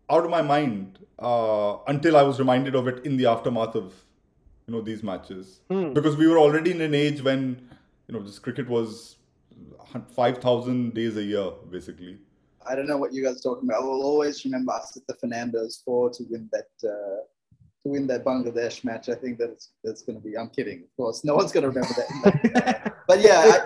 [0.10, 3.94] out of my mind uh, until I was reminded of it in the aftermath of,
[4.68, 5.62] you know, these matches.
[5.70, 7.70] Because we were already in an age when,
[8.08, 9.16] you know, this cricket was
[10.16, 12.20] five thousand days a year, basically.
[12.70, 13.82] I don't know what you guys are talking about.
[13.82, 17.24] I will always remember us at the Fernando's four to win that uh,
[17.84, 19.08] to win that Bangladesh match.
[19.08, 20.38] I think that's that's going to be.
[20.38, 21.24] I'm kidding, of course.
[21.24, 21.94] No one's going to remember
[22.54, 22.94] that.
[23.08, 23.64] but yeah,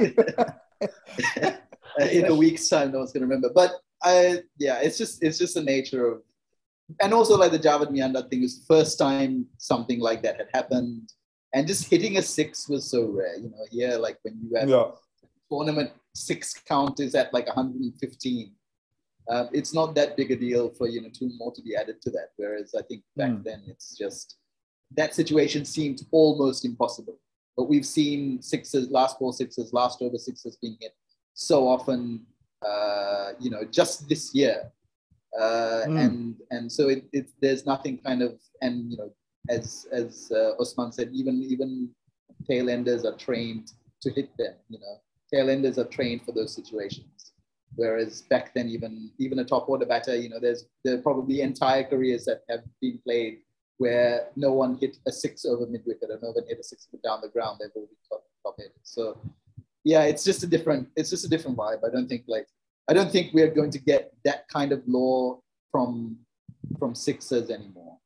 [2.00, 3.50] I, in a week's time, no one's going to remember.
[3.54, 3.72] But
[4.04, 6.22] I, yeah, it's just it's just the nature of,
[7.00, 10.50] and also like the Javed Miandad thing was the first time something like that had
[10.54, 11.12] happened,
[11.54, 13.38] and just hitting a six was so rare.
[13.38, 14.92] You know, yeah, like when you have Yeah.
[15.50, 18.52] tournament six count is at like 115.
[19.30, 22.02] Uh, it's not that big a deal for you know two more to be added
[22.02, 22.30] to that.
[22.38, 23.44] Whereas I think back Hmm.
[23.44, 24.38] then it's just
[24.98, 27.18] that situation seemed almost impossible.
[27.56, 30.94] But we've seen sixes, last ball sixes, last over sixes being hit
[31.34, 32.26] so often.
[32.66, 34.72] Uh, you know, just this year,
[35.40, 35.98] uh, Mm.
[36.06, 39.12] and and so it, it there's nothing kind of and you know
[39.50, 41.90] as as uh, Osman said, even even
[42.48, 44.54] tail enders are trained to hit them.
[44.70, 44.96] You know,
[45.34, 47.34] tail enders are trained for those situations.
[47.76, 51.42] Whereas back then, even even a top order batter, you know, there's there are probably
[51.42, 53.40] entire careers that have been played
[53.78, 56.88] where no one hit a six over mid wicket or no one hit a six
[57.04, 57.60] down the ground.
[57.60, 58.74] They've all been top, top hit.
[58.84, 59.18] So
[59.84, 61.80] yeah, it's just a different it's just a different vibe.
[61.86, 62.48] I don't think like
[62.90, 65.40] I don't think we're going to get that kind of law
[65.72, 66.18] from
[66.80, 67.98] from sixers anymore.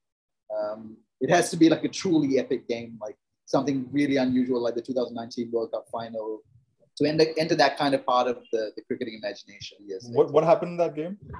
[0.56, 4.76] Um, it has to be like a truly epic game, like something really unusual, like
[4.76, 6.42] the 2019 World Cup final,
[6.98, 9.78] to enter, enter that kind of part of the, the cricketing imagination.
[9.86, 10.08] Yes.
[10.12, 11.18] What what happened in that game?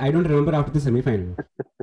[0.00, 1.36] I don't remember after the semi-final.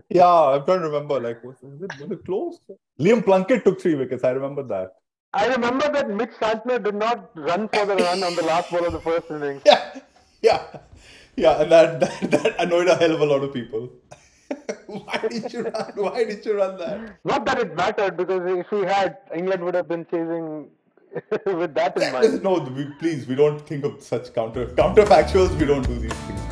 [0.09, 1.19] Yeah, I'm trying to remember.
[1.19, 2.59] Like, was, was it was it close?
[2.99, 4.23] Liam Plunkett took three wickets.
[4.23, 4.91] I remember that.
[5.33, 8.85] I remember that Mitch Santner did not run for the run on the last ball
[8.85, 9.61] of the first innings.
[9.65, 9.99] Yeah,
[10.41, 10.63] yeah,
[11.37, 13.89] yeah, and that that, that annoyed a hell of a lot of people.
[14.87, 15.93] Why did you run?
[15.95, 17.17] Why did you run that?
[17.23, 20.67] Not that it mattered because if we had, England would have been chasing
[21.45, 22.43] with that in mind.
[22.43, 25.57] No, we, please, we don't think of such counter counterfactuals.
[25.57, 26.50] We don't do these things.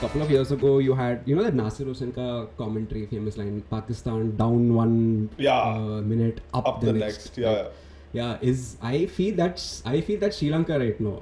[0.00, 3.62] Couple of years ago, you had you know that Nasser Hussain ka commentary famous line:
[3.70, 4.94] Pakistan down one
[5.36, 5.58] Yeah.
[5.58, 7.26] uh, minute, up, Up the, the next.
[7.26, 7.72] next, yeah, Like,
[8.12, 8.38] yeah.
[8.40, 11.20] Is I feel that I feel that Sri Lanka right now,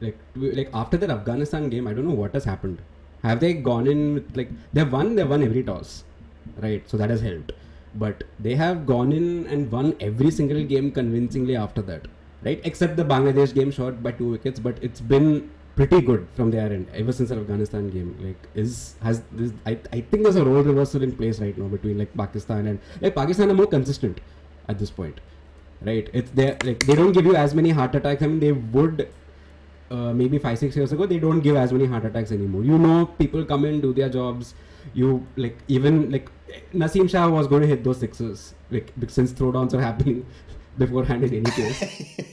[0.00, 2.82] like like after that Afghanistan game, I don't know what has happened.
[3.22, 5.14] Have they gone in with like they've won?
[5.14, 6.02] They've won every toss,
[6.66, 6.90] right?
[6.94, 7.52] So that has helped.
[7.94, 12.08] But they have gone in and won every single game convincingly after that,
[12.44, 12.60] right?
[12.64, 16.66] Except the Bangladesh game short by two wickets, but it's been pretty good from their
[16.72, 18.16] end ever since the Afghanistan game.
[18.20, 19.52] Like, is has this?
[19.66, 22.80] I, I think there's a role reversal in place right now between like Pakistan and
[23.00, 24.20] like Pakistan are more consistent
[24.68, 25.20] at this point,
[25.82, 26.08] right?
[26.12, 28.22] It's they like they don't give you as many heart attacks.
[28.22, 29.08] I mean, they would
[29.90, 32.78] uh, maybe five six years ago they don't give as many heart attacks anymore you
[32.78, 34.54] know people come in do their jobs
[34.94, 36.30] you like even like
[36.74, 40.26] Naseem Shah was going to hit those sixes like since throwdowns are happening
[40.78, 41.84] beforehand in any case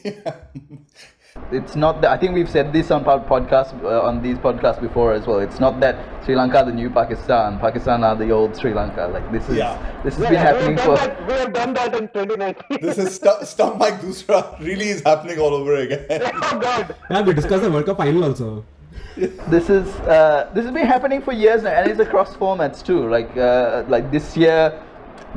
[1.52, 4.80] It's not that I think we've said this on our podcast uh, on these podcasts
[4.80, 5.40] before as well.
[5.40, 7.60] It's not that Sri Lanka are the new Pakistan.
[7.60, 9.08] Pakistan are the old Sri Lanka.
[9.12, 9.78] Like this is Yeah.
[10.04, 12.78] this has Yeah, been happening for done that, we have done that in 2019.
[12.82, 16.06] This is stu- Stump Mic Doosra really is happening all over again.
[16.12, 16.96] oh God.
[17.10, 18.64] yeah we discussed the World Cup final also
[19.48, 23.08] this is uh, this has been happening for years now, and it's across formats too.
[23.10, 24.80] Like uh, like this year,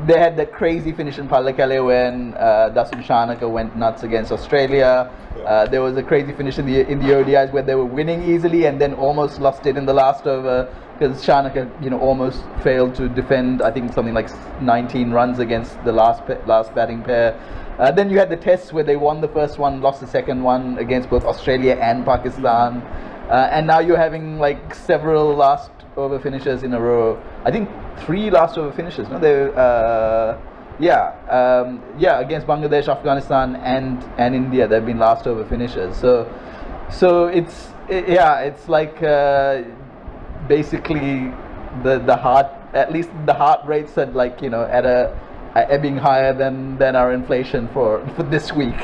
[0.05, 5.09] they had that crazy finish in Pallekele when uh, Dasun Shanaka went nuts against Australia.
[5.45, 8.21] Uh, there was a crazy finish in the in the ODIs where they were winning
[8.23, 12.43] easily and then almost lost it in the last over because Shanaka, you know, almost
[12.63, 13.61] failed to defend.
[13.61, 14.29] I think something like
[14.61, 17.33] 19 runs against the last pa- last batting pair.
[17.79, 20.41] Uh, then you had the tests where they won the first one, lost the second
[20.41, 22.81] one against both Australia and Pakistan.
[23.29, 27.21] Uh, and now you're having like several last over finishes in a row.
[27.43, 27.69] I think
[28.05, 29.09] three last over finishes.
[29.09, 30.37] No, they uh,
[30.79, 34.67] yeah um, yeah against Bangladesh, Afghanistan, and and India.
[34.67, 35.97] They've been last over finishes.
[35.97, 36.31] So
[36.89, 39.63] so it's it, yeah it's like uh,
[40.47, 41.33] basically
[41.83, 45.17] the the heart at least the heart rates at like you know at a,
[45.55, 48.79] a ebbing higher than than our inflation for for this week.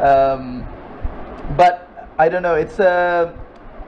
[0.00, 0.66] Um,
[1.56, 2.54] but I don't know.
[2.54, 3.32] It's uh,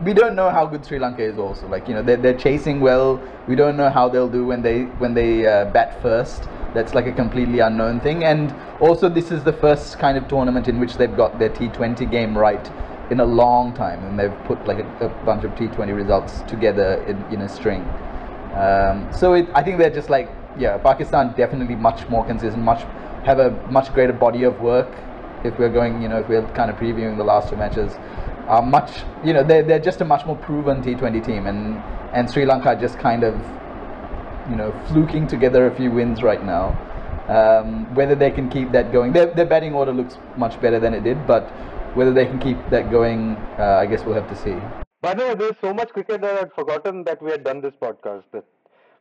[0.03, 1.39] we don't know how good Sri Lanka is.
[1.39, 3.21] Also, like you know, they're, they're chasing well.
[3.47, 6.49] We don't know how they'll do when they when they uh, bat first.
[6.75, 8.25] That's like a completely unknown thing.
[8.25, 12.11] And also, this is the first kind of tournament in which they've got their T20
[12.11, 12.71] game right
[13.11, 17.03] in a long time, and they've put like a, a bunch of T20 results together
[17.05, 17.83] in, in a string.
[18.55, 22.83] Um, so it, I think they're just like yeah, Pakistan definitely much more consistent, much
[23.25, 24.89] have a much greater body of work.
[25.45, 27.93] If we're going, you know, if we're kind of previewing the last two matches,
[28.49, 31.77] are much, you know, they're they're just a much more proven T20 team, and
[32.13, 33.35] and Sri Lanka are just kind of,
[34.51, 36.77] you know, fluking together a few wins right now.
[37.29, 40.95] Um, whether they can keep that going, their their batting order looks much better than
[40.95, 41.47] it did, but
[41.95, 44.57] whether they can keep that going, uh, I guess we'll have to see.
[45.01, 47.75] By the way, there's so much cricket that I'd forgotten that we had done this
[47.81, 48.25] podcast.
[48.33, 48.45] That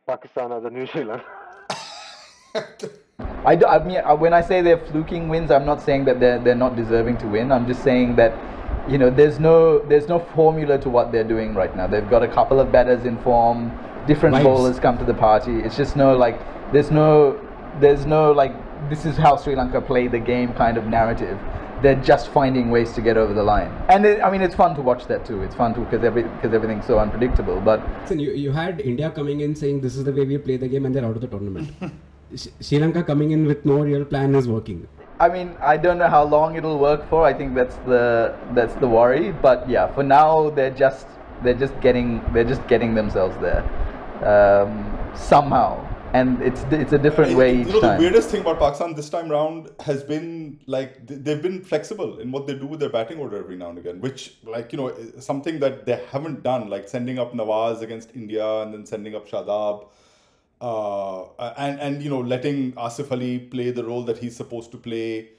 [0.06, 1.22] Pakistan are the New Zealand.
[3.44, 6.20] I, do, I mean, uh, when I say they're fluking wins, I'm not saying that
[6.20, 7.52] they're they're not deserving to win.
[7.52, 8.32] I'm just saying that,
[8.88, 11.86] you know, there's no there's no formula to what they're doing right now.
[11.86, 13.70] They've got a couple of batters in form,
[14.06, 14.42] different Vibes.
[14.44, 15.60] bowlers come to the party.
[15.60, 16.40] It's just no like
[16.72, 17.38] there's no
[17.80, 18.52] there's no like
[18.88, 21.38] this is how Sri Lanka play the game kind of narrative.
[21.82, 24.74] They're just finding ways to get over the line, and it, I mean it's fun
[24.74, 25.42] to watch that too.
[25.42, 27.60] It's fun to because every because everything's so unpredictable.
[27.60, 30.56] But Listen, you, you had India coming in saying this is the way we play
[30.56, 31.70] the game and they're out of the tournament.
[32.60, 34.88] Sri Lanka coming in with no real plan is working.
[35.20, 37.24] I mean, I don't know how long it'll work for.
[37.24, 39.32] I think that's the that's the worry.
[39.32, 41.06] But yeah, for now they're just
[41.42, 43.62] they're just getting they're just getting themselves there
[44.22, 48.58] um, somehow, and it's it's a different way you each know, the weirdest thing about
[48.60, 52.80] Pakistan this time round has been like they've been flexible in what they do with
[52.80, 56.42] their batting order every now and again, which like you know something that they haven't
[56.42, 59.88] done, like sending up Nawaz against India and then sending up Shadab,
[60.60, 61.24] uh,
[61.56, 65.30] and and you know letting Asif Ali play the role that he's supposed to play.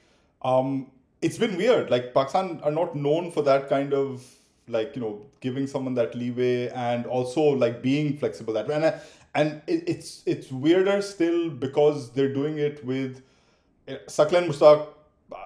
[0.42, 1.90] Um, it's been weird.
[1.90, 4.24] Like Pakistan are not known for that kind of
[4.68, 8.76] like you know giving someone that leeway and also like being flexible that way.
[8.76, 8.94] And
[9.34, 13.22] and it, it's it's weirder still because they're doing it with
[13.88, 14.88] uh, Saqlain Mushtaq.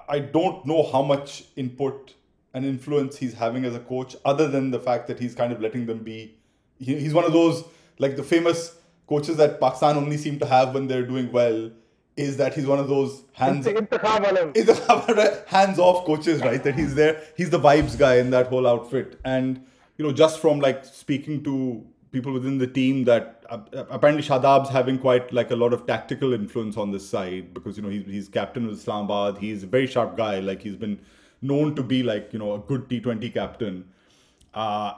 [0.09, 2.13] I don't know how much input
[2.53, 5.61] and influence he's having as a coach, other than the fact that he's kind of
[5.61, 6.35] letting them be.
[6.79, 7.63] He, he's one of those
[7.99, 8.75] like the famous
[9.07, 11.71] coaches that Pakistan only seem to have when they're doing well.
[12.15, 13.65] Is that he's one of those hands.
[14.55, 16.63] Is the hands-off coaches, right?
[16.63, 19.65] That he's there, he's the vibes guy in that whole outfit, and
[19.97, 24.69] you know, just from like speaking to people within the team, that uh, apparently Shadab's
[24.69, 28.05] having quite like a lot of tactical influence on this side because you know he's
[28.05, 30.99] he's captain of Islamabad, he's a very sharp guy, like he's been
[31.41, 33.85] known to be like you know a good T20 captain,
[34.53, 34.93] uh,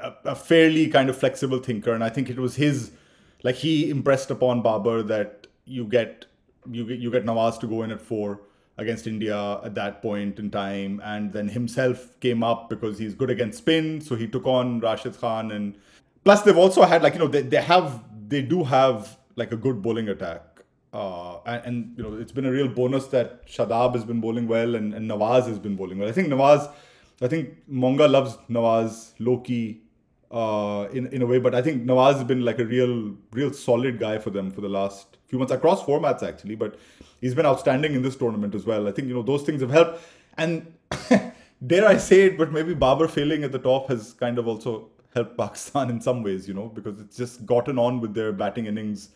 [0.00, 2.92] a, a fairly kind of flexible thinker, and I think it was his
[3.42, 6.26] like he impressed upon Babar that you get
[6.70, 8.40] you get you get Nawaz to go in at four
[8.78, 13.30] against India at that point in time, and then himself came up because he's good
[13.30, 15.76] against spin, so he took on Rashid Khan, and
[16.24, 19.56] plus they've also had like you know they, they have they do have like a
[19.56, 23.94] good bowling attack, uh, and, and you know it's been a real bonus that Shadab
[23.94, 26.08] has been bowling well and, and Nawaz has been bowling well.
[26.08, 26.70] I think Nawaz,
[27.20, 29.82] I think Monga loves Nawaz, Loki,
[30.32, 31.38] uh, in in a way.
[31.38, 34.60] But I think Nawaz has been like a real, real solid guy for them for
[34.60, 36.54] the last few months across formats actually.
[36.54, 36.78] But
[37.20, 38.88] he's been outstanding in this tournament as well.
[38.88, 40.00] I think you know those things have helped.
[40.38, 40.72] And
[41.66, 44.88] dare I say it, but maybe Babar failing at the top has kind of also
[45.14, 48.66] helped Pakistan in some ways, you know, because it's just gotten on with their batting
[48.66, 49.10] innings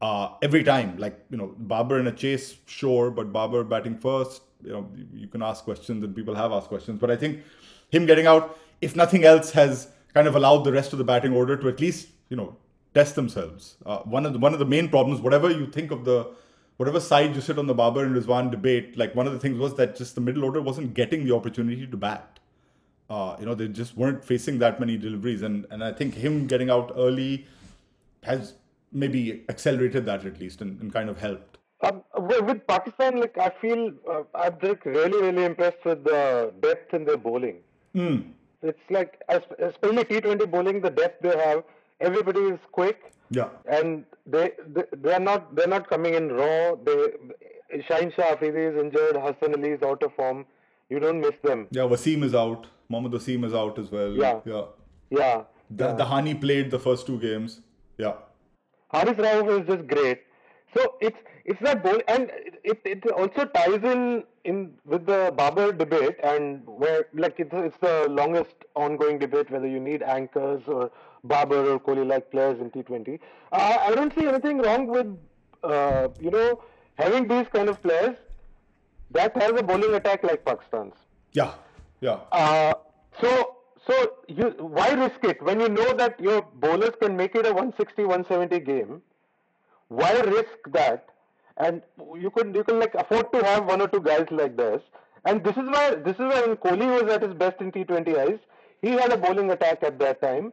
[0.00, 0.96] uh, every time.
[0.98, 4.42] Like you know, Babar in a chase, sure, but Babar batting first.
[4.64, 6.98] You know, you, you can ask questions, and people have asked questions.
[6.98, 7.42] But I think
[7.90, 11.34] him getting out, if nothing else, has kind of allowed the rest of the batting
[11.40, 12.56] order to at least you know
[12.94, 13.76] test themselves.
[13.84, 16.18] Uh, one of the one of the main problems, whatever you think of the
[16.78, 19.58] whatever side you sit on the Babar and Rizwan debate, like one of the things
[19.58, 22.38] was that just the middle order wasn't getting the opportunity to bat.
[23.08, 26.46] Uh, you know, they just weren't facing that many deliveries, and and I think him
[26.46, 27.46] getting out early
[28.22, 28.54] has
[28.92, 31.58] maybe accelerated that at least and, and kind of helped.
[31.82, 36.94] Um, with Pakistan, like I feel uh, I'm like really, really impressed with the depth
[36.94, 37.58] in their bowling.
[38.68, 41.64] It's like, es- especially T20 bowling, the depth they have.
[42.00, 43.48] Everybody is quick, Yeah.
[43.66, 44.52] and they
[45.02, 46.74] they, are not they're not coming in raw.
[46.88, 46.96] They
[47.88, 49.16] Shaheen Shah Afridi is injured.
[49.16, 50.44] Hassan Ali is out of form.
[50.90, 51.66] You don't miss them.
[51.70, 52.66] Yeah, Wasim is out.
[52.88, 54.12] Mohammad Wasim is out as well.
[54.24, 54.40] Yeah.
[54.44, 54.64] Yeah.
[55.10, 55.42] Yeah.
[55.70, 57.60] The, Dahani played the first two games.
[57.98, 58.12] Yeah.
[58.92, 60.20] Haris Rauf is just great.
[60.76, 62.30] So it's it's that bowl, and
[62.64, 67.78] it, it also ties in in with the Babar debate, and where like it's, it's
[67.78, 70.90] the longest ongoing debate whether you need anchors or
[71.24, 73.18] Babar or Kohli like players in T20.
[73.52, 75.16] I, I don't see anything wrong with
[75.62, 76.62] uh, you know
[76.98, 78.16] having these kind of players
[79.12, 80.94] that has a bowling attack like Pakistan's.
[81.32, 81.52] Yeah.
[82.00, 82.20] Yeah.
[82.32, 82.74] Uh,
[83.20, 87.46] so, so you why risk it when you know that your bowlers can make it
[87.46, 89.02] a 160, 170 game?
[89.88, 91.08] Why risk that?
[91.56, 91.82] And
[92.14, 94.82] you could you can like afford to have one or two guys like this.
[95.24, 98.38] And this is why this is why when Kohli was at his best in T20Is,
[98.82, 100.52] he had a bowling attack at that time.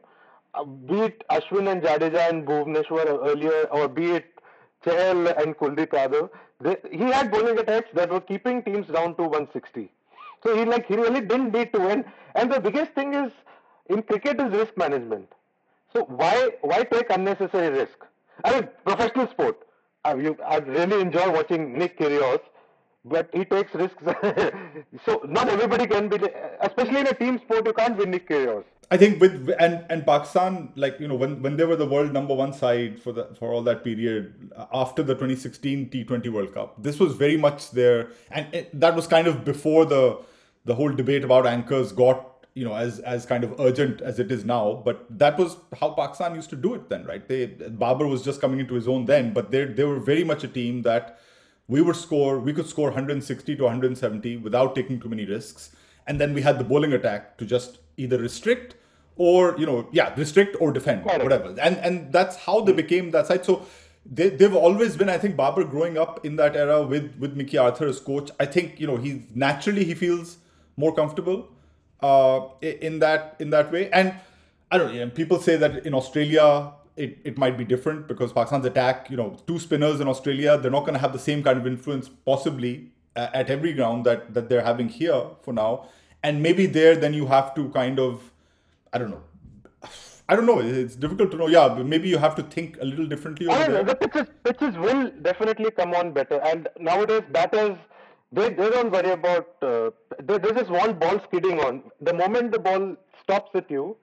[0.54, 4.26] Uh, be it Ashwin and Jadeja and Bhuvneshwar earlier, or be it
[4.84, 6.30] Chahal and Kuldeep Yadav,
[6.90, 9.90] he had bowling attacks that were keeping teams down to 160.
[10.42, 12.04] So he like he really didn't need to win.
[12.34, 13.32] And the biggest thing is
[13.88, 15.32] in cricket is risk management.
[15.92, 18.04] So why why take unnecessary risk?
[18.42, 19.58] I mean, professional sport.
[20.04, 20.10] I,
[20.46, 22.40] I really enjoy watching Nick Kyrgios,
[23.04, 24.02] but he takes risks.
[25.06, 26.18] so not everybody can be,
[26.60, 28.64] especially in a team sport, you can't be Nick Kyrgios.
[28.90, 32.12] I think with and and Pakistan, like you know, when when they were the world
[32.12, 36.52] number one side for the for all that period uh, after the 2016 T20 World
[36.52, 40.18] Cup, this was very much there, and it, that was kind of before the
[40.66, 44.30] the whole debate about anchors got you know as as kind of urgent as it
[44.30, 44.82] is now.
[44.84, 47.26] But that was how Pakistan used to do it then, right?
[47.26, 50.44] They Babar was just coming into his own then, but they they were very much
[50.44, 51.18] a team that
[51.66, 55.70] we would score we could score 160 to 170 without taking too many risks
[56.06, 58.74] and then we had the bowling attack to just either restrict
[59.16, 61.22] or you know yeah restrict or defend Correct.
[61.22, 63.64] whatever and and that's how they became that side so
[64.06, 67.56] they, they've always been, I think, Babar growing up in that era with, with Mickey
[67.56, 68.30] Arthur as coach.
[68.38, 70.38] I think, you know, he naturally he feels
[70.76, 71.48] more comfortable
[72.00, 73.90] uh, in that in that way.
[73.90, 74.14] And
[74.70, 78.66] I don't know, people say that in Australia it, it might be different because Pakistan's
[78.66, 81.58] attack, you know, two spinners in Australia, they're not going to have the same kind
[81.58, 85.86] of influence possibly at every ground that, that they're having here for now.
[86.22, 88.30] And maybe there, then you have to kind of,
[88.92, 89.22] I don't know,
[90.28, 90.60] I don't know.
[90.60, 91.48] It's difficult to know.
[91.48, 93.46] Yeah, but maybe you have to think a little differently.
[93.46, 93.84] Over I there.
[93.84, 96.40] The pitches, pitches will definitely come on better.
[96.42, 97.76] And nowadays, batters
[98.32, 99.48] they, they don't worry about.
[99.62, 99.90] Uh,
[100.22, 101.82] they, they just want ball skidding on.
[102.00, 103.96] The moment the ball stops with you,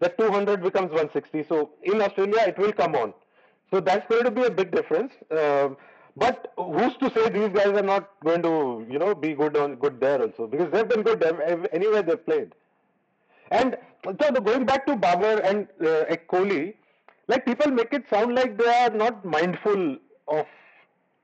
[0.00, 1.44] the 200 becomes 160.
[1.48, 3.14] So in Australia, it will come on.
[3.70, 5.12] So that's going to be a big difference.
[5.30, 5.70] Uh,
[6.16, 9.76] but who's to say these guys are not going to, you know, be good on
[9.76, 10.46] good there also?
[10.46, 11.22] Because they've been good
[11.72, 12.52] anywhere they've played.
[13.50, 16.74] And so going back to Babar and uh, Kohli,
[17.28, 19.96] like people make it sound like they are not mindful
[20.26, 20.46] of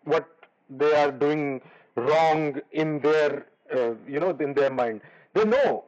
[0.04, 0.28] what
[0.70, 1.60] they are doing
[1.96, 5.00] wrong in their, uh, you know, in their mind.
[5.34, 5.84] They know,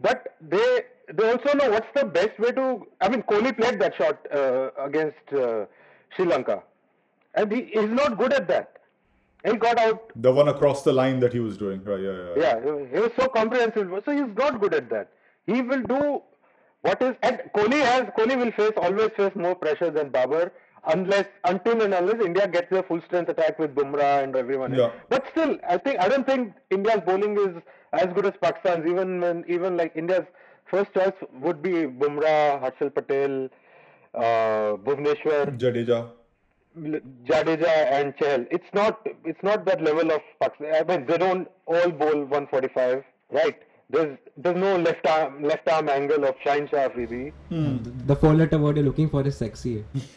[0.00, 0.82] but they
[1.12, 2.86] they also know what's the best way to.
[3.00, 5.66] I mean, Kohli played that shot uh, against uh,
[6.14, 6.62] Sri Lanka,
[7.34, 8.72] and he is not good at that.
[9.44, 10.10] He got out.
[10.16, 12.00] The one across the line that he was doing, right?
[12.00, 12.58] Yeah, yeah.
[12.64, 13.90] Yeah, he was so comprehensive.
[14.04, 15.10] So he's not good at that.
[15.46, 16.22] He will do
[16.82, 20.52] what is and Kohli has Kohli will face always face more pressure than Babar
[20.86, 24.74] unless until and unless India gets a full strength attack with Bumrah and everyone.
[24.74, 24.90] Yeah.
[25.08, 27.62] But still, I think I don't think India's bowling is
[27.92, 28.88] as good as Pakistan's.
[28.88, 30.26] Even when even like India's
[30.70, 33.48] first choice would be Bumrah, Harshal Patel,
[34.14, 36.10] uh, Bhuvneshwar, Jadeja.
[36.76, 38.46] Jadeja and Chahal.
[38.50, 40.74] It's not it's not that level of Pakistan.
[40.74, 43.62] I mean they don't all bowl 145, right?
[43.88, 47.32] There's there's no left arm left arm angle of Shaheen Shah Afridi.
[47.50, 47.76] Hmm.
[48.06, 49.84] The four letter word you're looking for is sexy.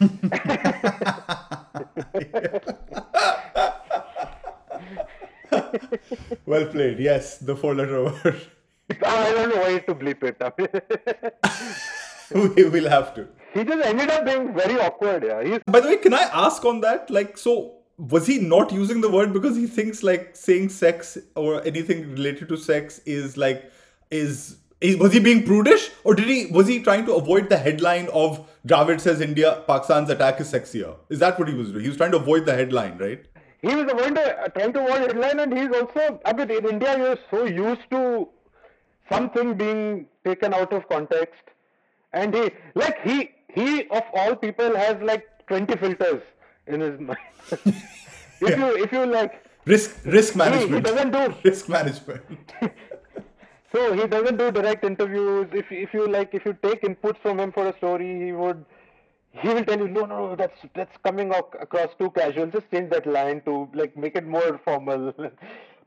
[6.46, 6.98] well played.
[6.98, 8.40] Yes, the four letter word.
[9.04, 10.36] I don't know why to bleep it.
[12.56, 13.28] we will have to.
[13.54, 15.24] He just ended up being very awkward.
[15.24, 15.44] Yeah.
[15.44, 15.60] He's...
[15.66, 17.10] By the way, can I ask on that?
[17.10, 21.62] Like, so was he not using the word because he thinks like saying sex or
[21.66, 23.70] anything related to sex is like
[24.10, 27.58] is, is was he being prudish or did he was he trying to avoid the
[27.58, 30.96] headline of Dravid says India Pakistan's attack is sexier?
[31.10, 31.82] Is that what he was doing?
[31.82, 33.22] He was trying to avoid the headline, right?
[33.60, 36.20] He was avoiding, uh, trying to avoid headline, and he's also.
[36.24, 38.28] I mean, in India, you're so used to
[39.12, 41.42] something being taken out of context,
[42.14, 46.22] and he like he he of all people has like twenty filters
[46.72, 47.18] in his mind.
[47.50, 48.56] if yeah.
[48.56, 52.52] you if you like risk risk management, he, he doesn't do risk management.
[53.72, 55.48] so he doesn't do direct interviews.
[55.52, 58.64] If if you like if you take inputs from him for a story, he would
[59.32, 62.46] he will tell you no no no that's that's coming across too casual.
[62.46, 65.12] Just change that line to like make it more formal.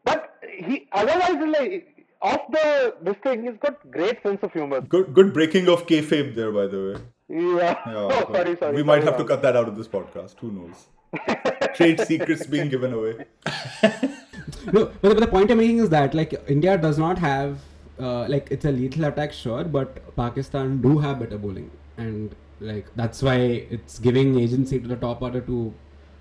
[0.03, 4.81] but he otherwise like off the this thing, he's got great sense of humor.
[4.81, 6.95] Good good breaking of kayfabe there, by the way.
[7.33, 7.49] Yeah.
[7.49, 8.53] yeah oh, sorry, sorry.
[8.53, 10.35] We sorry, might have to cut that out of this podcast.
[10.39, 10.87] Who knows?
[11.75, 13.25] Trade secrets being given away.
[14.71, 17.59] no, but the point I'm making is that like India does not have
[17.99, 22.87] uh, like it's a lethal attack, sure, but Pakistan do have better bowling, and like
[22.95, 25.73] that's why it's giving agency to the top order to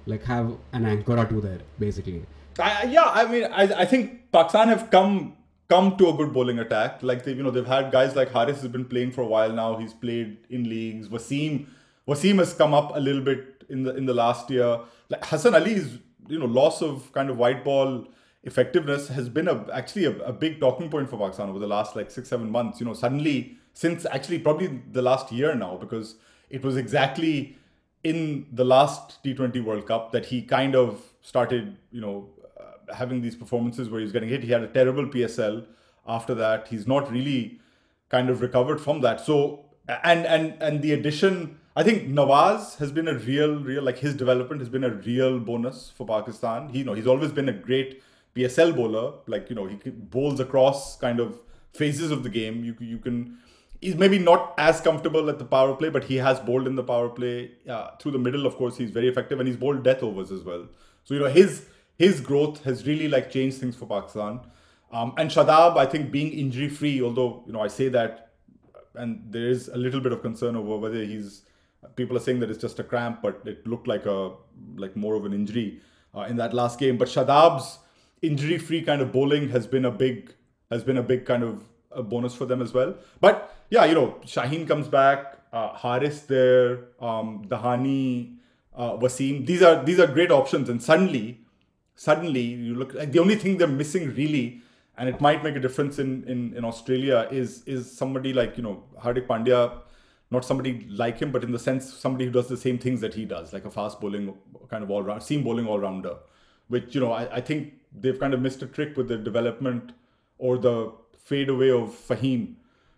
[0.06, 2.24] like have an anchor or two there, basically.
[2.58, 5.36] I, yeah, I mean, I, I think Pakistan have come
[5.73, 7.03] come to a good bowling attack.
[7.03, 9.53] Like they, you know, they've had guys like Haris has been playing for a while
[9.53, 9.77] now.
[9.77, 11.09] He's played in leagues.
[11.09, 11.66] Wasim,
[12.07, 14.81] Wasim has come up a little bit in the in the last year.
[15.09, 15.99] Like Hassan Ali's,
[16.29, 18.07] you know, loss of kind of white ball
[18.45, 21.97] effectiveness has been a actually a, a big talking point for Pakistan over the last
[21.97, 22.81] like six seven months.
[22.81, 26.16] You know, suddenly since actually probably the last year now because
[26.51, 27.57] it was exactly
[28.05, 32.29] in the last T20 World Cup that he kind of started, you know,
[32.95, 34.43] having these performances where he's getting hit.
[34.43, 35.66] He had a terrible PSL
[36.07, 36.68] after that.
[36.68, 37.61] He's not really
[38.09, 39.20] kind of recovered from that.
[39.20, 43.99] So and and and the addition, I think Nawaz has been a real, real like
[43.99, 46.68] his development has been a real bonus for Pakistan.
[46.68, 48.03] He you know he's always been a great
[48.36, 49.14] PSL bowler.
[49.26, 51.40] Like you know he bowls across kind of
[51.72, 52.64] phases of the game.
[52.64, 53.38] You you can.
[53.80, 56.84] He's maybe not as comfortable at the power play, but he has bowled in the
[56.84, 58.47] power play uh, through the middle.
[58.47, 60.68] Of course, he's very effective, and he's bowled death overs as well.
[61.05, 61.66] So you know his
[62.03, 64.40] his growth has really like changed things for Pakistan.
[64.92, 68.32] Um, and Shadab, I think being injury free, although you know I say that,
[68.94, 71.42] and there is a little bit of concern over whether he's.
[71.96, 74.32] People are saying that it's just a cramp, but it looked like a
[74.82, 75.80] like more of an injury
[76.16, 76.96] uh, in that last game.
[76.96, 77.78] But Shadab's
[78.30, 80.34] injury free kind of bowling has been a big
[80.70, 82.94] has been a big kind of a bonus for them as well.
[83.20, 88.36] But yeah, you know, Shaheen comes back, uh, Haris there, um, Dahani,
[88.74, 89.46] uh, Wasim.
[89.46, 91.42] These are these are great options, and suddenly,
[91.95, 94.62] suddenly you look like the only thing they're missing really,
[94.97, 98.62] and it might make a difference in in, in Australia is is somebody like you
[98.62, 99.78] know Hardik Pandya,
[100.30, 103.14] not somebody like him, but in the sense somebody who does the same things that
[103.14, 104.34] he does, like a fast bowling
[104.70, 106.16] kind of all round seam bowling all rounder,
[106.68, 109.93] which you know I, I think they've kind of missed a trick with the development
[110.38, 112.55] or the fade away of Fahim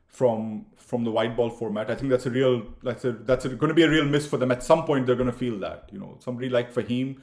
[0.07, 1.91] from from the white ball format.
[1.91, 4.37] I think that's a real that's a that's going to be a real miss for
[4.37, 4.53] them.
[4.53, 7.17] At some point, they're going to feel that you know somebody like Fahim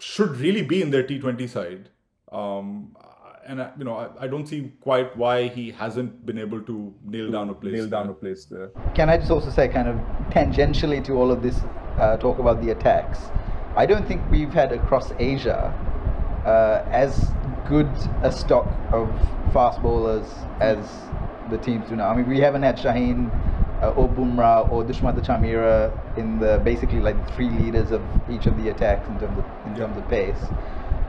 [0.00, 1.88] should really be in their T20 side.
[2.32, 2.96] Um,
[3.46, 6.94] and I, you know I, I, don't see quite why he hasn't been able to
[7.04, 7.74] nail down a place.
[7.74, 8.70] Nail down a place there.
[8.94, 9.96] Can I just also say, kind of
[10.30, 11.60] tangentially to all of this
[11.98, 13.18] uh, talk about the attacks,
[13.76, 15.72] I don't think we've had across Asia
[16.46, 17.30] uh, as
[17.68, 17.88] good
[18.22, 19.08] a stock of
[19.52, 20.26] fast bowlers
[20.60, 20.78] as
[21.50, 22.08] the teams do now.
[22.08, 23.30] I mean, we haven't had Shaheen
[23.82, 28.56] uh, or Bumrah or Dushmantha Chameera in the basically like three leaders of each of
[28.62, 30.42] the attacks in terms of in terms of pace.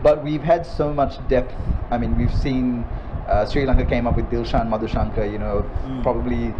[0.03, 1.53] But we've had so much depth.
[1.91, 2.83] I mean, we've seen
[3.27, 5.31] uh, Sri Lanka came up with Dilshan Madushanka.
[5.31, 6.03] You know, mm.
[6.03, 6.53] probably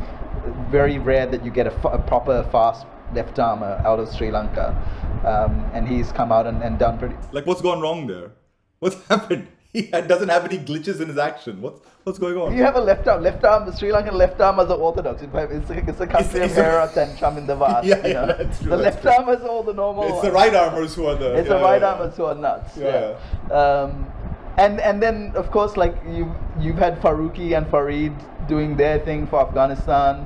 [0.69, 4.31] very rare that you get a, f- a proper fast left armer out of Sri
[4.31, 4.75] Lanka,
[5.23, 7.15] um, and he's come out and, and done pretty.
[7.31, 8.31] Like, what's gone wrong there?
[8.79, 9.47] What's happened?
[9.91, 11.61] he doesn't have any glitches in his action.
[11.61, 12.55] What's what's going on?
[12.55, 13.21] You have a left arm.
[13.21, 13.65] Left arm.
[13.65, 15.21] The Sri Lankan left armers are orthodox.
[15.21, 17.83] It's, a, it's a country it's, of Herath and Chaminda Vaas.
[17.85, 18.69] Yeah, yeah, that's true.
[18.69, 19.11] The that's left true.
[19.11, 20.07] armers are all the normal.
[20.07, 21.33] It's the right armers who are the.
[21.33, 22.77] It's yeah, the right yeah, armers who are nuts.
[22.77, 23.19] Yeah.
[23.51, 24.09] Um,
[24.57, 28.13] and and then of course like you you've had Faruqi and Farid
[28.47, 30.25] doing their thing for Afghanistan.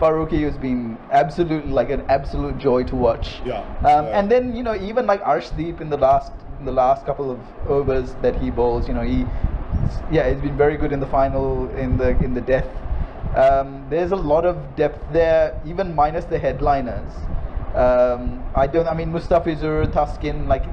[0.00, 3.40] Faruqi has been absolutely like an absolute joy to watch.
[3.44, 3.60] Yeah.
[3.84, 6.32] Um, and then you know even like Arshdeep in the last
[6.64, 9.26] the last couple of overs that he bowls, you know he
[10.10, 12.66] yeah, he's been very good in the final in the in the death.
[13.36, 17.12] Um, there's a lot of depth there, even minus the headliners.
[17.74, 18.88] Um, I don't.
[18.88, 20.64] I mean, Mustafizur, Taskin, like,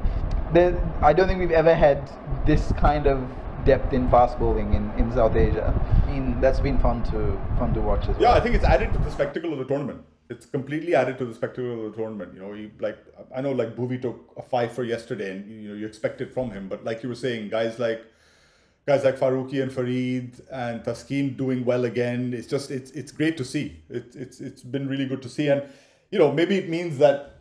[1.03, 2.09] I don't think we've ever had
[2.45, 3.27] this kind of
[3.65, 5.73] depth in fast bowling in, in South Asia.
[6.07, 8.21] I mean, that's been fun to fun to watch as yeah, well.
[8.21, 10.01] Yeah, I think it's added to the spectacle of the tournament.
[10.27, 12.33] It's completely added to the spectacle of the tournament.
[12.33, 12.97] You know, you like
[13.35, 16.33] I know like Bhuvi took a five for yesterday, and you know you expect it
[16.33, 16.67] from him.
[16.67, 18.03] But like you were saying, guys like
[18.87, 22.33] guys like Faruqi and Farid and Taskin doing well again.
[22.33, 23.81] It's just it's it's great to see.
[23.89, 25.63] It, it's it's been really good to see, and
[26.11, 27.35] you know maybe it means that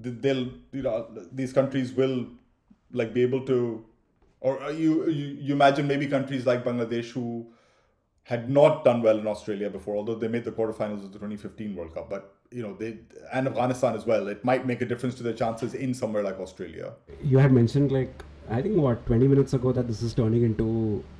[0.00, 2.26] they'll you know these countries will
[2.92, 3.84] like be able to,
[4.40, 7.46] or uh, you you, you imagine maybe countries like Bangladesh who
[8.28, 11.74] had not done well in Australia before, although they made the quarterfinals of the 2015
[11.74, 12.98] World Cup, but you know they
[13.32, 14.28] and Afghanistan as well.
[14.28, 16.92] It might make a difference to their chances in somewhere like Australia.
[17.22, 20.68] You had mentioned like I think what 20 minutes ago that this is turning into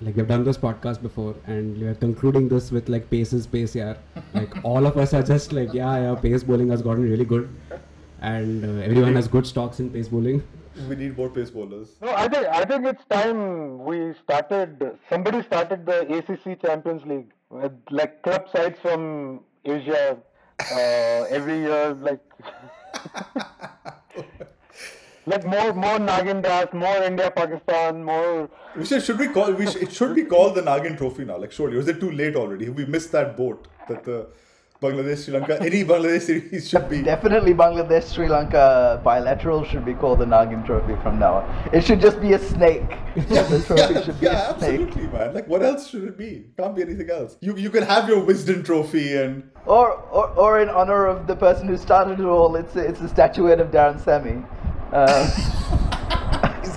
[0.03, 3.47] like we've done this podcast before and we are concluding this with like pace is
[3.47, 3.95] pace yeah
[4.35, 7.51] like all of us are just like yeah yeah pace bowling has gotten really good
[8.21, 10.43] and uh, everyone has good stocks in pace bowling
[10.89, 15.43] we need more pace bowlers no i think i think it's time we started somebody
[15.43, 20.17] started the acc champions league with like club sides from asia
[20.73, 22.23] uh, every year like
[25.27, 28.49] like more more Nagin Das, more India Pakistan, more.
[28.77, 31.39] We should, should we call we should, it should be called the Nagin Trophy now?
[31.39, 32.69] Like surely was it too late already?
[32.69, 34.29] We missed that boat that the
[34.81, 39.93] Bangladesh Sri Lanka any Bangladesh series should be definitely Bangladesh Sri Lanka bilateral should be
[39.93, 41.71] called the Nagin Trophy from now on.
[41.73, 42.89] It should just be a snake.
[43.17, 44.81] the trophy yeah, should be yeah, a snake.
[44.81, 45.35] absolutely, man.
[45.35, 46.47] Like what else should it be?
[46.57, 47.37] Can't be anything else.
[47.41, 51.35] You you can have your Wisden trophy and or or, or in honor of the
[51.35, 54.45] person who started it all, it's a, it's a statuette of Darren Sammy.
[54.93, 55.78] Uh,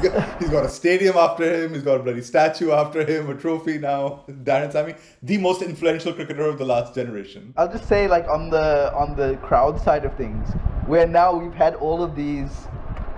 [0.01, 1.73] got, he's got a stadium after him.
[1.73, 4.23] He's got a bloody statue after him, a trophy now.
[4.29, 7.53] Darren Sammy, the most influential cricketer of the last generation.
[7.57, 10.49] I'll just say, like on the on the crowd side of things,
[10.85, 12.51] where now we've had all of these.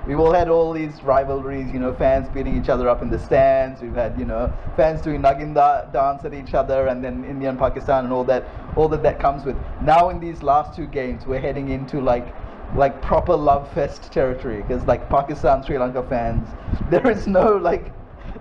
[0.05, 3.17] We've all had all these rivalries, you know, fans beating each other up in the
[3.17, 3.81] stands.
[3.81, 7.47] We've had, you know, fans doing nagin da- dance at each other, and then India
[7.47, 8.43] and Pakistan and all that,
[8.75, 9.55] all that that comes with.
[9.81, 12.27] Now in these last two games, we're heading into like
[12.75, 16.47] like proper love fest territory because like Pakistan Sri Lanka fans
[16.89, 17.91] there is no like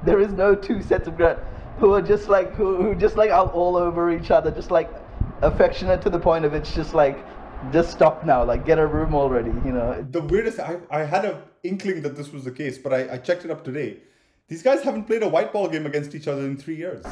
[0.05, 1.41] there is no two sets of gra-
[1.79, 4.91] who are just like who, who just like are all over each other just like
[5.43, 7.25] affectionate to the point of it's just like
[7.73, 10.05] just stop now like get a room already you know?
[10.11, 13.19] The weirdest I, I had a inkling that this was the case but I, I
[13.19, 13.99] checked it up today
[14.53, 17.03] these guys haven't played a white ball game against each other in three years.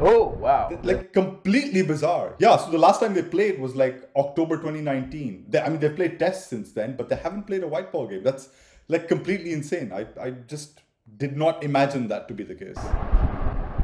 [0.00, 0.78] Oh wow!
[0.84, 2.36] Like completely bizarre.
[2.38, 2.56] Yeah.
[2.58, 5.46] So the last time they played was like October 2019.
[5.48, 8.06] They, I mean, they've played tests since then, but they haven't played a white ball
[8.06, 8.22] game.
[8.22, 8.50] That's
[8.86, 9.92] like completely insane.
[9.92, 10.82] I I just
[11.16, 12.78] did not imagine that to be the case.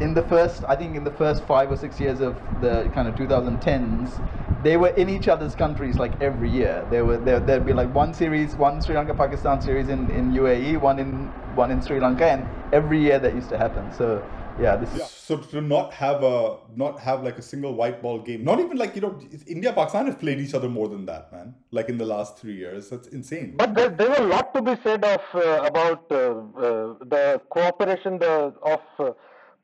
[0.00, 3.08] In the first, I think in the first five or six years of the kind
[3.08, 4.20] of 2010s,
[4.62, 6.86] they were in each other's countries like every year.
[6.90, 10.32] There were there, there'd be like one series, one Sri Lanka Pakistan series in, in
[10.32, 13.92] UAE, one in one in Sri Lanka, and every year that used to happen.
[13.92, 14.22] So
[14.60, 18.18] yeah, this is So to not have a not have like a single white ball
[18.20, 21.32] game, not even like you know India Pakistan have played each other more than that,
[21.32, 21.54] man.
[21.70, 23.54] Like in the last three years, that's insane.
[23.56, 28.18] But there, there's a lot to be said of uh, about uh, uh, the cooperation
[28.18, 29.12] the, of uh,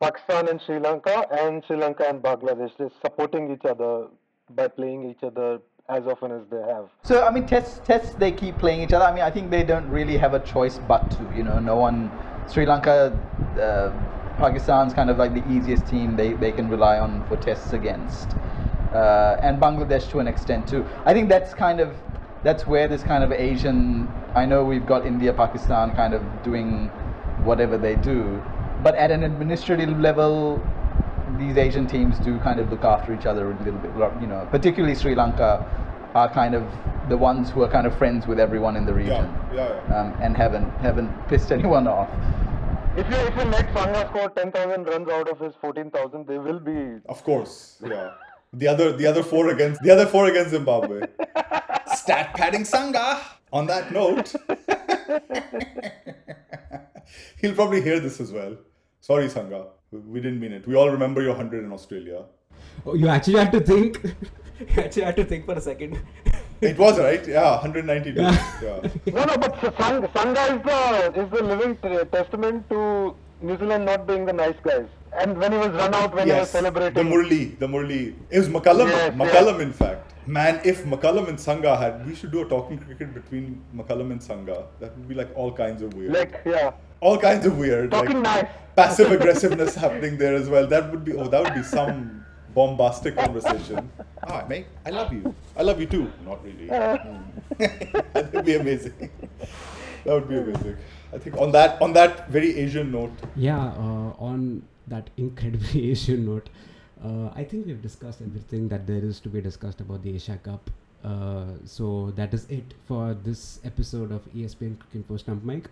[0.00, 2.70] Pakistan and Sri Lanka and Sri Lanka and Bangladesh.
[2.78, 4.06] They're supporting each other
[4.54, 6.88] by playing each other as often as they have.
[7.02, 9.04] So I mean, tests tests they keep playing each other.
[9.04, 11.32] I mean, I think they don't really have a choice but to.
[11.36, 12.10] You know, no one.
[12.48, 13.12] Sri Lanka,
[13.60, 13.90] uh,
[14.38, 18.30] Pakistan's kind of like the easiest team they, they can rely on for tests against,
[18.94, 20.86] uh, and Bangladesh to an extent too.
[21.04, 21.94] I think that's kind of
[22.44, 24.08] that's where this kind of Asian.
[24.34, 26.86] I know we've got India, Pakistan kind of doing
[27.44, 28.42] whatever they do,
[28.82, 30.62] but at an administrative level,
[31.38, 33.90] these Asian teams do kind of look after each other a little bit.
[34.20, 35.64] You know, particularly Sri Lanka
[36.14, 36.64] are kind of
[37.08, 40.00] the ones who are kind of friends with everyone in the region, yeah, yeah.
[40.00, 42.08] Um, and haven't haven't pissed anyone off.
[42.96, 46.58] If you if you let Sanga score 10,000 runs out of his 14,000, they will
[46.58, 46.98] be.
[47.08, 48.10] Of course, yeah.
[48.52, 51.02] The other the other four against the other four against Zimbabwe.
[51.94, 53.20] Stat padding Sanga.
[53.50, 54.34] On that note,
[57.40, 58.58] he'll probably hear this as well.
[59.08, 59.64] Sorry, Sanga.
[59.90, 60.66] We didn't mean it.
[60.66, 62.24] We all remember your hundred in Australia.
[62.84, 64.02] Oh, you actually had to think.
[64.60, 65.98] you actually had to think for a second.
[66.60, 68.20] It was right, yeah, 192.
[68.20, 68.36] Yeah.
[68.62, 69.14] yeah.
[69.14, 73.86] No, no, but Sang, Sanga is the is the living t- testament to New Zealand
[73.86, 74.88] not being the nice guys.
[75.22, 76.92] And when he was run out, when he was celebrating.
[76.92, 77.38] the celebrating.
[77.38, 78.02] Murli, the Murli.
[78.28, 80.12] It was McCullum, Yes, McCullum in fact.
[80.26, 84.22] Man, if McCullum and Sanga had, we should do a talking cricket between McCullum and
[84.22, 84.66] Sanga.
[84.80, 86.12] That would be like all kinds of weird.
[86.12, 86.72] Like, yeah.
[87.00, 87.90] All kinds of weird.
[87.90, 88.52] Talking like nice.
[88.76, 90.66] Passive aggressiveness happening there as well.
[90.66, 92.24] That would be, oh, that would be some
[92.54, 93.90] bombastic conversation.
[94.26, 95.34] Ah, mate, I love you.
[95.56, 96.10] I love you too.
[96.24, 96.66] Not really.
[96.68, 99.10] that would be amazing.
[100.04, 100.76] That would be amazing.
[101.12, 106.26] I think on that on that very Asian note, Yeah, uh, on that incredibly Asian
[106.26, 106.50] note,
[107.04, 110.38] uh, I think we've discussed everything that there is to be discussed about the Asia
[110.42, 110.70] Cup.
[111.04, 115.68] Uh, so that is it for this episode of ESPNcricinfo Stump Mic.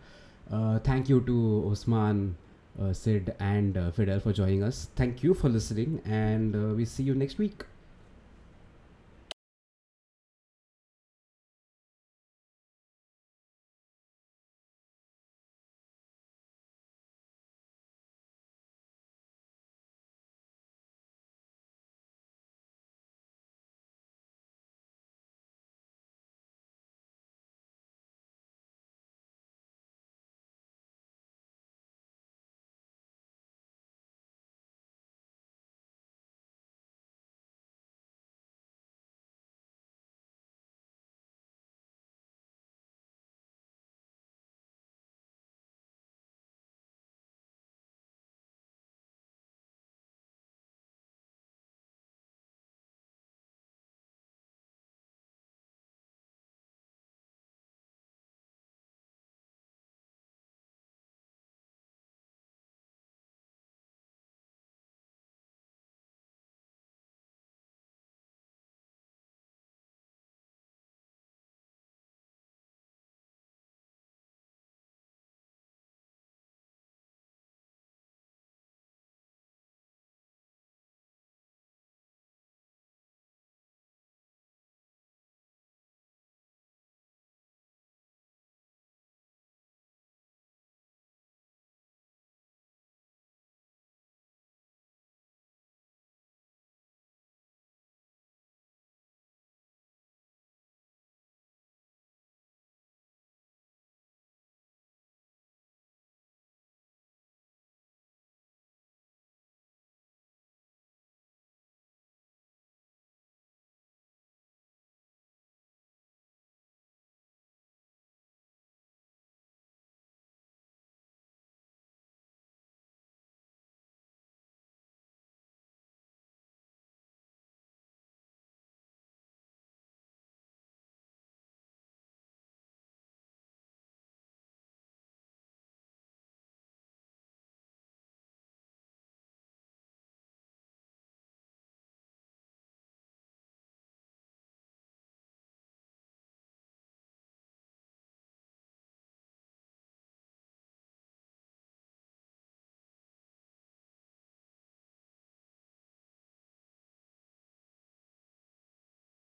[0.51, 2.37] Uh, thank you to Osman,
[2.81, 4.89] uh, Sid, and uh, Fidel for joining us.
[4.95, 7.65] Thank you for listening, and uh, we see you next week.